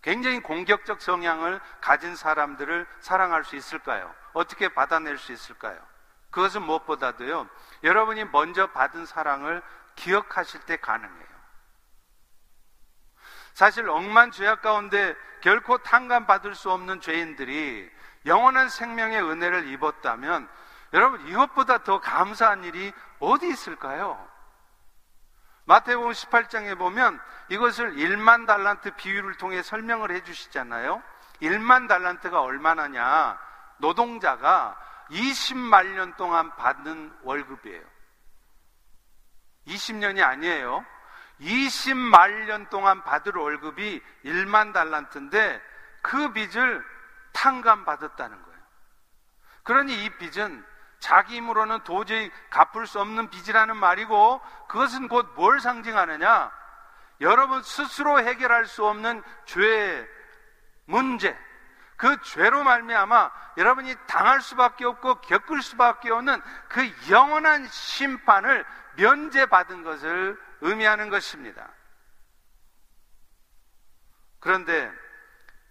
굉장히 0.00 0.38
공격적 0.38 1.02
성향을 1.02 1.60
가진 1.80 2.14
사람들을 2.14 2.86
사랑할 3.00 3.42
수 3.42 3.56
있을까요? 3.56 4.14
어떻게 4.32 4.68
받아낼 4.68 5.18
수 5.18 5.32
있을까요? 5.32 5.97
그것은 6.30 6.62
무엇보다도요, 6.62 7.48
여러분이 7.84 8.24
먼저 8.26 8.66
받은 8.68 9.06
사랑을 9.06 9.62
기억하실 9.96 10.60
때 10.62 10.76
가능해요. 10.76 11.28
사실 13.54 13.88
억만 13.88 14.30
죄악 14.30 14.62
가운데 14.62 15.16
결코 15.40 15.78
탕감 15.78 16.26
받을 16.26 16.54
수 16.54 16.70
없는 16.70 17.00
죄인들이 17.00 17.90
영원한 18.26 18.68
생명의 18.68 19.20
은혜를 19.20 19.66
입었다면 19.68 20.48
여러분 20.92 21.26
이것보다 21.26 21.78
더 21.78 22.00
감사한 22.00 22.64
일이 22.64 22.92
어디 23.18 23.48
있을까요? 23.48 24.24
마태복음 25.64 26.12
18장에 26.12 26.78
보면 26.78 27.20
이것을 27.48 27.96
1만 27.96 28.46
달란트 28.46 28.92
비유를 28.92 29.34
통해 29.36 29.62
설명을 29.62 30.12
해 30.12 30.22
주시잖아요. 30.22 31.02
1만 31.42 31.88
달란트가 31.88 32.40
얼마나냐? 32.40 33.38
노동자가 33.78 34.78
20만 35.10 35.86
년 35.94 36.14
동안 36.16 36.54
받는 36.56 37.18
월급이에요. 37.22 37.82
20년이 39.66 40.22
아니에요. 40.22 40.84
20만 41.40 42.46
년 42.46 42.68
동안 42.68 43.02
받을 43.04 43.36
월급이 43.36 44.02
1만 44.24 44.72
달란트인데 44.72 45.62
그 46.02 46.32
빚을 46.32 46.84
탕감 47.32 47.84
받았다는 47.84 48.42
거예요. 48.42 48.58
그러니 49.62 50.04
이 50.04 50.10
빚은 50.10 50.64
자기 50.98 51.36
힘으로는 51.36 51.84
도저히 51.84 52.30
갚을 52.50 52.86
수 52.86 53.00
없는 53.00 53.30
빚이라는 53.30 53.76
말이고 53.76 54.40
그것은 54.68 55.08
곧 55.08 55.34
뭘 55.34 55.60
상징하느냐? 55.60 56.50
여러분 57.20 57.62
스스로 57.62 58.20
해결할 58.20 58.66
수 58.66 58.86
없는 58.86 59.22
죄의 59.44 60.08
문제, 60.86 61.36
그 61.98 62.16
죄로 62.22 62.62
말미암아 62.62 63.30
여러분이 63.56 63.94
당할 64.06 64.40
수밖에 64.40 64.84
없고 64.84 65.20
겪을 65.20 65.60
수밖에 65.60 66.12
없는 66.12 66.40
그 66.68 66.88
영원한 67.10 67.66
심판을 67.66 68.64
면제받은 68.96 69.82
것을 69.82 70.40
의미하는 70.60 71.10
것입니다. 71.10 71.68
그런데 74.38 74.90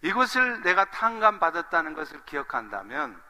이것을 0.02 0.62
내가 0.63 0.84
탕감받았다는 0.92 1.94
것을 1.94 2.24
기억한다면 2.26 3.22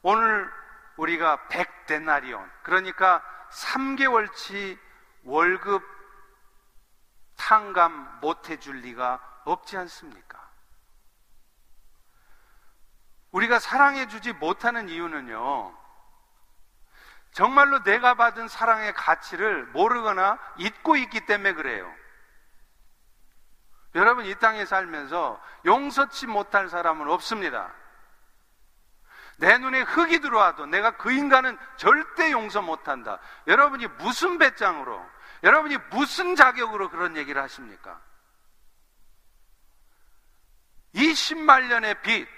오늘 0.00 0.50
우리가 0.96 1.48
100데나리온, 1.48 2.50
그러니까 2.62 3.22
3개월치 3.50 4.78
월급 5.24 5.82
탕감 7.36 8.20
못 8.22 8.48
해줄 8.48 8.76
리가 8.76 9.42
없지 9.44 9.76
않습니까? 9.76 10.45
우리가 13.36 13.58
사랑해주지 13.58 14.32
못하는 14.34 14.88
이유는요, 14.88 15.76
정말로 17.32 17.82
내가 17.82 18.14
받은 18.14 18.48
사랑의 18.48 18.94
가치를 18.94 19.66
모르거나 19.66 20.38
잊고 20.56 20.96
있기 20.96 21.26
때문에 21.26 21.52
그래요. 21.52 21.92
여러분, 23.94 24.24
이 24.24 24.34
땅에 24.36 24.64
살면서 24.64 25.38
용서치 25.66 26.26
못할 26.26 26.70
사람은 26.70 27.10
없습니다. 27.10 27.74
내 29.36 29.58
눈에 29.58 29.82
흙이 29.82 30.20
들어와도 30.20 30.64
내가 30.64 30.96
그 30.96 31.12
인간은 31.12 31.58
절대 31.76 32.32
용서 32.32 32.62
못한다. 32.62 33.18
여러분이 33.46 33.86
무슨 33.98 34.38
배짱으로, 34.38 35.06
여러분이 35.42 35.76
무슨 35.90 36.36
자격으로 36.36 36.88
그런 36.88 37.18
얘기를 37.18 37.42
하십니까? 37.42 38.00
20만 40.94 41.66
년의 41.66 42.00
빚, 42.00 42.35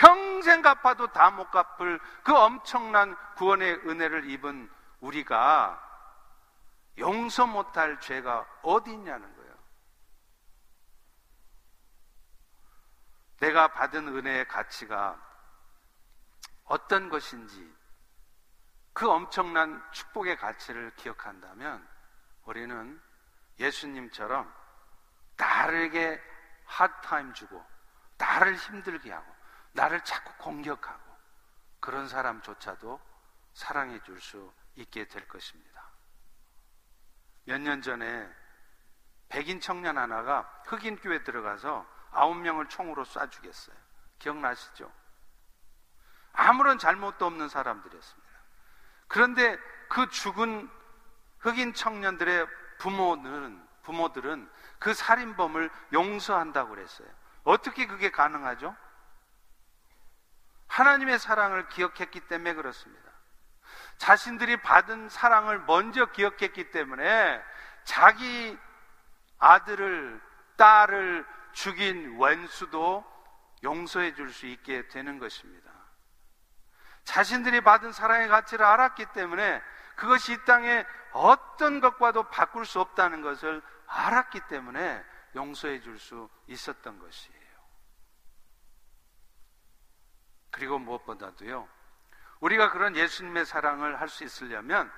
평생 0.00 0.62
갚아도 0.62 1.08
다 1.12 1.30
못 1.30 1.50
갚을 1.50 2.00
그 2.24 2.34
엄청난 2.34 3.14
구원의 3.34 3.86
은혜를 3.86 4.30
입은 4.30 4.70
우리가 5.00 5.78
용서 6.96 7.46
못할 7.46 8.00
죄가 8.00 8.46
어디 8.62 8.92
있냐는 8.92 9.36
거예요. 9.36 9.54
내가 13.40 13.68
받은 13.68 14.08
은혜의 14.08 14.48
가치가 14.48 15.20
어떤 16.64 17.10
것인지 17.10 17.70
그 18.94 19.08
엄청난 19.08 19.82
축복의 19.92 20.38
가치를 20.38 20.94
기억한다면 20.96 21.86
우리는 22.44 23.00
예수님처럼 23.58 24.50
나에게 25.36 26.20
핫타임 26.64 27.34
주고 27.34 27.62
나를 28.16 28.56
힘들게 28.56 29.12
하고 29.12 29.39
나를 29.72 30.02
자꾸 30.04 30.32
공격하고 30.38 31.00
그런 31.80 32.08
사람조차도 32.08 33.00
사랑해 33.54 34.00
줄 34.02 34.20
수 34.20 34.52
있게 34.76 35.06
될 35.08 35.26
것입니다. 35.28 35.90
몇 37.44 37.58
년 37.60 37.82
전에 37.82 38.28
백인 39.28 39.60
청년 39.60 39.98
하나가 39.98 40.42
흑인 40.66 40.96
교회 40.98 41.22
들어가서 41.22 41.86
아홉 42.12 42.36
명을 42.36 42.68
총으로 42.68 43.04
쏴 43.04 43.30
죽였어요. 43.30 43.76
기억나시죠? 44.18 44.90
아무런 46.32 46.78
잘못도 46.78 47.26
없는 47.26 47.48
사람들이었습니다. 47.48 48.30
그런데 49.08 49.56
그 49.88 50.08
죽은 50.08 50.70
흑인 51.40 51.74
청년들의 51.74 52.46
부모는 52.78 53.68
부모들은 53.82 54.50
그 54.78 54.94
살인범을 54.94 55.70
용서한다고 55.92 56.70
그랬어요. 56.70 57.08
어떻게 57.44 57.86
그게 57.86 58.10
가능하죠? 58.10 58.76
하나님의 60.70 61.18
사랑을 61.18 61.68
기억했기 61.68 62.20
때문에 62.20 62.54
그렇습니다. 62.54 63.10
자신들이 63.98 64.62
받은 64.62 65.08
사랑을 65.08 65.58
먼저 65.60 66.06
기억했기 66.06 66.70
때문에 66.70 67.42
자기 67.84 68.56
아들을, 69.38 70.20
딸을 70.56 71.26
죽인 71.52 72.16
원수도 72.16 73.04
용서해 73.62 74.14
줄 74.14 74.30
수 74.32 74.46
있게 74.46 74.86
되는 74.88 75.18
것입니다. 75.18 75.70
자신들이 77.04 77.62
받은 77.62 77.92
사랑의 77.92 78.28
가치를 78.28 78.64
알았기 78.64 79.06
때문에 79.12 79.60
그것이 79.96 80.34
이 80.34 80.44
땅에 80.44 80.86
어떤 81.12 81.80
것과도 81.80 82.28
바꿀 82.28 82.64
수 82.64 82.80
없다는 82.80 83.22
것을 83.22 83.60
알았기 83.86 84.42
때문에 84.48 85.04
용서해 85.34 85.80
줄 85.80 85.98
수 85.98 86.30
있었던 86.46 86.98
것이에요. 87.00 87.40
그리고 90.50 90.78
무엇보다도요, 90.78 91.68
우리가 92.40 92.70
그런 92.70 92.96
예수님의 92.96 93.46
사랑을 93.46 94.00
할 94.00 94.08
수 94.08 94.24
있으려면 94.24 94.90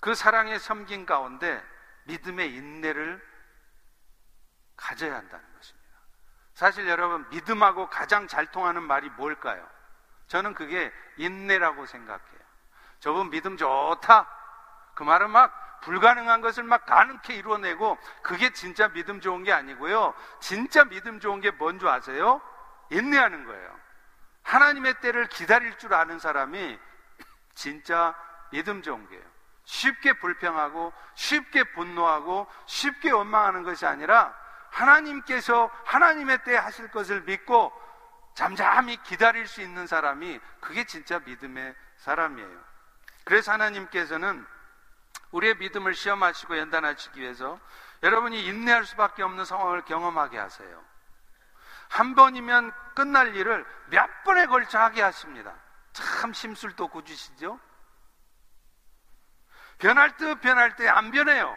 그 0.00 0.14
사랑의 0.14 0.58
섬긴 0.58 1.06
가운데 1.06 1.62
믿음의 2.04 2.54
인내를 2.54 3.24
가져야 4.76 5.14
한다는 5.14 5.44
것입니다. 5.56 5.98
사실 6.54 6.88
여러분, 6.88 7.28
믿음하고 7.30 7.88
가장 7.88 8.28
잘 8.28 8.46
통하는 8.50 8.82
말이 8.82 9.08
뭘까요? 9.10 9.66
저는 10.26 10.54
그게 10.54 10.92
인내라고 11.16 11.86
생각해요. 11.86 12.40
저분 13.00 13.30
믿음 13.30 13.56
좋다. 13.56 14.28
그 14.94 15.02
말은 15.02 15.30
막 15.30 15.80
불가능한 15.82 16.40
것을 16.40 16.64
막 16.64 16.86
가능케 16.86 17.34
이루어내고 17.34 17.98
그게 18.22 18.50
진짜 18.52 18.88
믿음 18.88 19.20
좋은 19.20 19.42
게 19.42 19.52
아니고요. 19.52 20.14
진짜 20.40 20.84
믿음 20.84 21.20
좋은 21.20 21.40
게 21.40 21.50
뭔지 21.50 21.86
아세요? 21.86 22.40
인내하는 22.90 23.44
거예요. 23.44 23.83
하나님의 24.44 25.00
때를 25.00 25.26
기다릴 25.26 25.76
줄 25.78 25.94
아는 25.94 26.18
사람이 26.18 26.78
진짜 27.54 28.14
믿음 28.50 28.82
좋은 28.82 29.08
게요. 29.08 29.22
쉽게 29.64 30.14
불평하고 30.14 30.92
쉽게 31.14 31.64
분노하고 31.72 32.46
쉽게 32.66 33.10
원망하는 33.10 33.62
것이 33.62 33.86
아니라 33.86 34.34
하나님께서 34.70 35.70
하나님의 35.84 36.44
때 36.44 36.56
하실 36.56 36.88
것을 36.90 37.22
믿고 37.22 37.72
잠잠히 38.34 39.02
기다릴 39.04 39.46
수 39.46 39.62
있는 39.62 39.86
사람이 39.86 40.40
그게 40.60 40.84
진짜 40.84 41.20
믿음의 41.20 41.74
사람이에요. 41.98 42.64
그래서 43.24 43.52
하나님께서는 43.52 44.44
우리의 45.30 45.56
믿음을 45.56 45.94
시험하시고 45.94 46.58
연단하시기 46.58 47.20
위해서 47.20 47.58
여러분이 48.02 48.44
인내할 48.44 48.84
수밖에 48.84 49.22
없는 49.22 49.44
상황을 49.44 49.82
경험하게 49.82 50.38
하세요. 50.38 50.84
한 51.88 52.14
번이면 52.14 52.72
끝날 52.94 53.34
일을 53.36 53.64
몇 53.86 54.24
번에 54.24 54.46
걸쳐 54.46 54.78
하게 54.78 55.02
하십니다. 55.02 55.54
참 55.92 56.32
심술도 56.32 56.88
굳으시죠? 56.88 57.58
변할 59.78 60.16
듯 60.16 60.40
변할 60.40 60.76
때 60.76 60.88
안 60.88 61.10
변해요. 61.10 61.56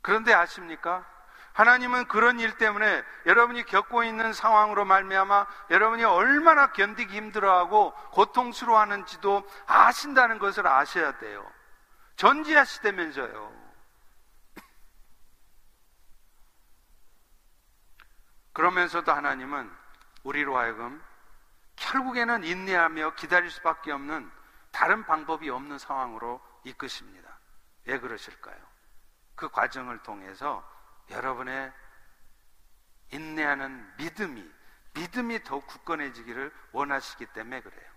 그런데 0.00 0.32
아십니까? 0.32 1.04
하나님은 1.52 2.06
그런 2.06 2.38
일 2.38 2.56
때문에 2.56 3.02
여러분이 3.26 3.64
겪고 3.64 4.04
있는 4.04 4.32
상황으로 4.32 4.84
말미암아 4.84 5.46
여러분이 5.70 6.04
얼마나 6.04 6.72
견디기 6.72 7.16
힘들어하고 7.16 7.92
고통스러워하는지도 8.12 9.44
아신다는 9.66 10.38
것을 10.38 10.66
아셔야 10.68 11.18
돼요. 11.18 11.50
전지하시다면서요. 12.16 13.67
그러면서도 18.58 19.12
하나님은 19.12 19.70
우리로 20.24 20.58
하여금 20.58 21.00
결국에는 21.76 22.42
인내하며 22.42 23.14
기다릴 23.14 23.52
수밖에 23.52 23.92
없는 23.92 24.28
다른 24.72 25.04
방법이 25.04 25.48
없는 25.48 25.78
상황으로 25.78 26.40
이끄십니다. 26.64 27.38
왜 27.84 28.00
그러실까요? 28.00 28.56
그 29.36 29.48
과정을 29.48 29.98
통해서 30.02 30.68
여러분의 31.08 31.72
인내하는 33.12 33.94
믿음이 33.96 34.44
믿음이 34.94 35.44
더욱 35.44 35.64
굳건해지기를 35.68 36.52
원하시기 36.72 37.26
때문에 37.26 37.60
그래요. 37.60 37.90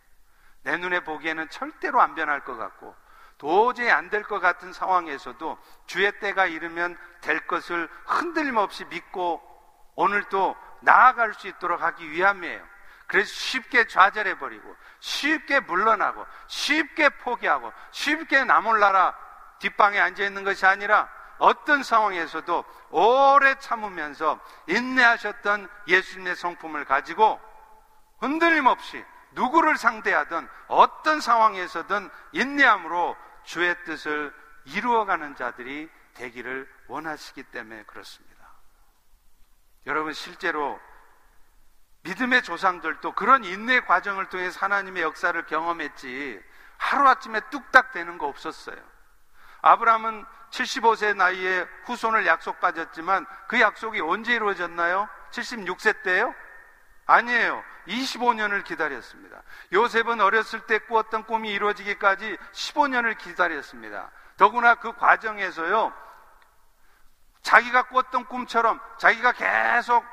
내 0.62 0.78
눈에 0.78 1.04
보기에는 1.04 1.50
절대로 1.50 2.00
안 2.02 2.14
변할 2.14 2.44
것 2.44 2.56
같고 2.56 2.96
도저히 3.40 3.90
안 3.90 4.12
될 4.12 4.22
것 4.22 4.40
같은 4.40 4.74
상황에서도 4.74 5.58
주의 5.88 6.20
때가 6.20 6.46
이르면 6.46 6.96
될 7.22 7.48
것을 7.48 7.90
흔들림 8.06 8.58
없이 8.58 8.86
믿고 8.86 9.50
오늘도 9.96 10.56
나아갈 10.82 11.34
수 11.34 11.48
있도록 11.48 11.82
하기 11.82 12.12
위함이에요. 12.12 12.72
그래서 13.08 13.34
쉽게 13.34 13.88
좌절해버리고, 13.88 14.76
쉽게 15.00 15.60
물러나고, 15.62 16.26
쉽게 16.48 17.10
포기하고, 17.10 17.74
쉽게 17.92 18.46
나 18.46 18.62
몰라라 18.62 19.16
뒷방에 19.60 20.00
앉아있는 20.00 20.44
것이 20.44 20.66
아니라 20.66 21.10
어떤 21.38 21.82
상황에서도 21.84 22.64
오래 22.92 23.56
참으면서 23.56 24.40
인내하셨던 24.68 25.68
예수님의 25.88 26.36
성품을 26.36 26.86
가지고 26.86 27.40
흔들림 28.20 28.68
없이 28.68 29.04
누구를 29.32 29.78
상대하든 29.78 30.48
어떤 30.68 31.20
상황에서든 31.20 32.10
인내함으로 32.34 33.16
주의 33.44 33.76
뜻을 33.86 34.34
이루어가는 34.66 35.36
자들이 35.36 35.90
되기를 36.14 36.70
원하시기 36.88 37.44
때문에 37.44 37.84
그렇습니다. 37.84 38.31
여러분 39.86 40.14
실제로 40.14 40.80
믿음의 42.04 42.44
조상들도 42.44 43.14
그런 43.14 43.44
인내 43.44 43.82
과정을 43.82 44.30
통해서 44.30 44.60
하나님의 44.60 45.04
역사를 45.04 45.46
경험했지 45.46 46.42
하루아침에 46.78 47.42
뚝딱 47.52 47.92
되는 47.92 48.18
거 48.18 48.28
없었어요. 48.28 48.78
아브라함은 49.62 50.26
75세 50.50 51.16
나이에 51.16 51.68
후손을 51.86 52.26
약속받았지만 52.26 53.26
그 53.48 53.62
약속이 53.62 54.02
언제 54.02 54.34
이루어졌나요? 54.34 55.08
76세 55.32 56.02
때요? 56.04 56.34
아니에요. 57.06 57.64
25년을 57.88 58.64
기다렸습니다. 58.64 59.42
요셉은 59.74 60.22
어렸을 60.22 60.62
때 60.62 60.80
꾸었던 60.80 61.26
꿈이 61.26 61.52
이루어지기까지 61.52 62.38
15년을 62.54 63.18
기다렸습니다. 63.18 64.12
더구나 64.38 64.76
그 64.76 64.94
과정에서요, 64.94 65.94
자기가 67.42 67.84
꿨던 67.84 68.26
꿈처럼 68.26 68.80
자기가 68.98 69.32
계속 69.34 70.06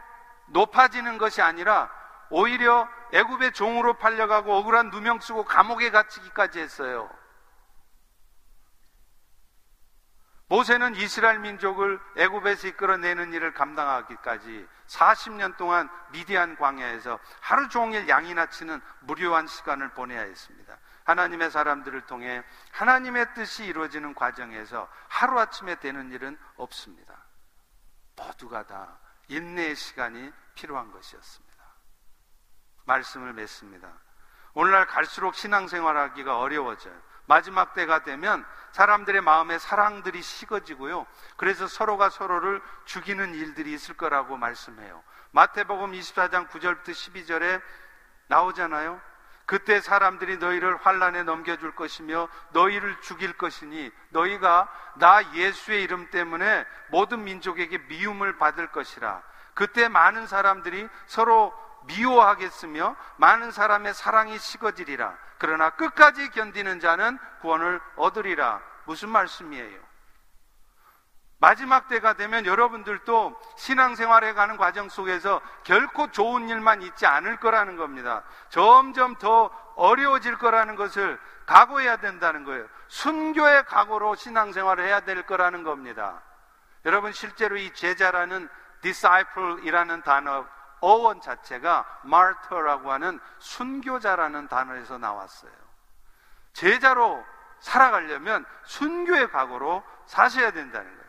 높아지는 0.46 1.18
것이 1.18 1.42
아니라 1.42 1.90
오히려 2.30 2.88
애굽의 3.12 3.52
종으로 3.52 3.94
팔려가고 3.94 4.54
억울한 4.56 4.90
누명 4.90 5.20
쓰고 5.20 5.44
감옥에 5.44 5.90
갇히기까지 5.90 6.60
했어요. 6.60 7.10
모세는 10.48 10.94
이스라엘 10.96 11.38
민족을 11.40 12.00
애굽에서 12.16 12.68
이끌어내는 12.68 13.34
일을 13.34 13.52
감당하기까지 13.52 14.66
40년 14.86 15.58
동안 15.58 15.90
미디안 16.10 16.56
광야에서 16.56 17.18
하루 17.40 17.68
종일 17.68 18.08
양이나 18.08 18.46
치는 18.46 18.80
무료한 19.00 19.46
시간을 19.46 19.90
보내야 19.90 20.22
했습니다. 20.22 20.78
하나님의 21.08 21.50
사람들을 21.50 22.02
통해 22.02 22.44
하나님의 22.72 23.32
뜻이 23.34 23.64
이루어지는 23.64 24.14
과정에서 24.14 24.88
하루아침에 25.08 25.76
되는 25.76 26.12
일은 26.12 26.38
없습니다. 26.56 27.14
모두가 28.14 28.66
다 28.66 28.98
인내의 29.28 29.74
시간이 29.74 30.30
필요한 30.54 30.92
것이었습니다. 30.92 31.64
말씀을 32.84 33.32
맺습니다. 33.32 33.88
오늘날 34.52 34.86
갈수록 34.86 35.34
신앙생활하기가 35.34 36.38
어려워져요. 36.38 36.94
마지막 37.24 37.72
때가 37.72 38.02
되면 38.02 38.44
사람들의 38.72 39.22
마음에 39.22 39.58
사랑들이 39.58 40.20
식어지고요. 40.20 41.06
그래서 41.36 41.66
서로가 41.66 42.10
서로를 42.10 42.60
죽이는 42.84 43.34
일들이 43.34 43.72
있을 43.72 43.96
거라고 43.96 44.36
말씀해요. 44.36 45.02
마태복음 45.30 45.92
24장 45.92 46.48
9절부터 46.48 46.90
12절에 46.90 47.62
나오잖아요. 48.26 49.00
그때 49.48 49.80
사람들이 49.80 50.36
너희를 50.36 50.76
환란에 50.76 51.22
넘겨줄 51.22 51.74
것이며 51.74 52.28
너희를 52.50 53.00
죽일 53.00 53.32
것이니 53.32 53.90
너희가 54.10 54.68
나 54.96 55.32
예수의 55.32 55.82
이름 55.82 56.10
때문에 56.10 56.66
모든 56.88 57.24
민족에게 57.24 57.78
미움을 57.78 58.36
받을 58.36 58.66
것이라. 58.66 59.22
그때 59.54 59.88
많은 59.88 60.26
사람들이 60.26 60.86
서로 61.06 61.54
미워하겠으며 61.86 62.94
많은 63.16 63.50
사람의 63.50 63.94
사랑이 63.94 64.38
식어지리라. 64.38 65.16
그러나 65.38 65.70
끝까지 65.70 66.28
견디는 66.32 66.80
자는 66.80 67.18
구원을 67.40 67.80
얻으리라. 67.96 68.60
무슨 68.84 69.08
말씀이에요? 69.08 69.87
마지막 71.40 71.86
때가 71.86 72.14
되면 72.14 72.46
여러분들도 72.46 73.40
신앙생활에 73.56 74.32
가는 74.32 74.56
과정 74.56 74.88
속에서 74.88 75.40
결코 75.62 76.10
좋은 76.10 76.48
일만 76.48 76.82
있지 76.82 77.06
않을 77.06 77.38
거라는 77.38 77.76
겁니다. 77.76 78.24
점점 78.48 79.14
더 79.16 79.50
어려워질 79.76 80.36
거라는 80.38 80.74
것을 80.74 81.18
각오해야 81.46 81.98
된다는 81.98 82.44
거예요. 82.44 82.66
순교의 82.88 83.64
각오로 83.66 84.16
신앙생활을 84.16 84.84
해야 84.84 85.00
될 85.00 85.22
거라는 85.22 85.62
겁니다. 85.62 86.20
여러분 86.84 87.12
실제로 87.12 87.56
이 87.56 87.72
제자라는 87.72 88.48
disciple이라는 88.80 90.02
단어 90.02 90.44
어원 90.80 91.20
자체가 91.20 92.00
martyr라고 92.04 92.90
하는 92.90 93.20
순교자라는 93.38 94.48
단어에서 94.48 94.98
나왔어요. 94.98 95.52
제자로 96.52 97.24
살아가려면 97.60 98.44
순교의 98.64 99.30
각오로 99.30 99.84
사셔야 100.06 100.50
된다는 100.50 100.90
거예요. 100.90 101.07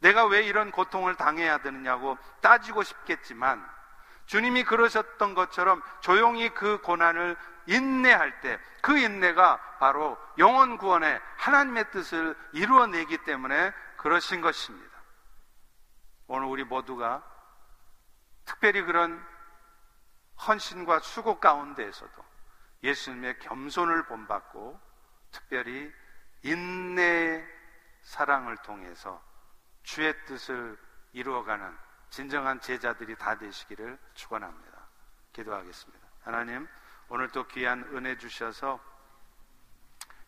내가 0.00 0.26
왜 0.26 0.42
이런 0.42 0.70
고통을 0.70 1.14
당해야 1.16 1.58
되느냐고 1.58 2.18
따지고 2.40 2.82
싶겠지만 2.82 3.64
주님이 4.26 4.64
그러셨던 4.64 5.34
것처럼 5.34 5.82
조용히 6.00 6.48
그 6.50 6.80
고난을 6.80 7.36
인내할 7.66 8.40
때 8.40 8.58
그 8.86 8.96
인내가 8.96 9.60
바로 9.80 10.16
영원 10.38 10.78
구원의 10.78 11.20
하나님의 11.38 11.90
뜻을 11.90 12.36
이루어내기 12.52 13.18
때문에 13.24 13.72
그러신 13.96 14.40
것입니다. 14.40 14.96
오늘 16.28 16.46
우리 16.46 16.62
모두가 16.62 17.20
특별히 18.44 18.82
그런 18.82 19.20
헌신과 20.46 21.00
수고 21.00 21.40
가운데에서도 21.40 22.24
예수님의 22.84 23.40
겸손을 23.40 24.06
본받고 24.06 24.80
특별히 25.32 25.92
인내의 26.42 27.44
사랑을 28.02 28.56
통해서 28.58 29.20
주의 29.86 30.12
뜻을 30.26 30.76
이루어가는 31.12 31.72
진정한 32.10 32.60
제자들이 32.60 33.16
다 33.16 33.38
되시기를 33.38 33.96
축원합니다. 34.14 34.88
기도하겠습니다. 35.32 36.06
하나님, 36.22 36.68
오늘 37.08 37.28
또 37.30 37.46
귀한 37.46 37.84
은혜 37.94 38.18
주셔서 38.18 38.80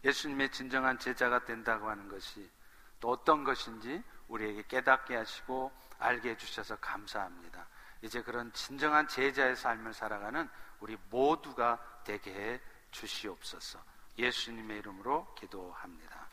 예수님의 0.04 0.52
진정한 0.52 0.96
제자가 0.96 1.44
된다고 1.44 1.90
하는 1.90 2.09
것이 2.09 2.48
또 3.00 3.11
어떤 3.11 3.42
것인지 3.42 4.02
우리에게 4.28 4.62
깨닫게 4.68 5.16
하시고 5.16 5.72
알게 5.98 6.30
해주셔서 6.30 6.76
감사합니다. 6.76 7.66
이제 8.02 8.22
그런 8.22 8.52
진정한 8.52 9.09
제자의 9.09 9.56
삶을 9.56 9.92
살아가는 9.92 10.48
우리 10.78 10.96
모두가 11.11 11.80
되게 12.04 12.32
해 12.32 12.61
주시옵소서. 12.92 13.82
예수님의 14.18 14.78
이름으로 14.78 15.34
기도합니다. 15.34 16.28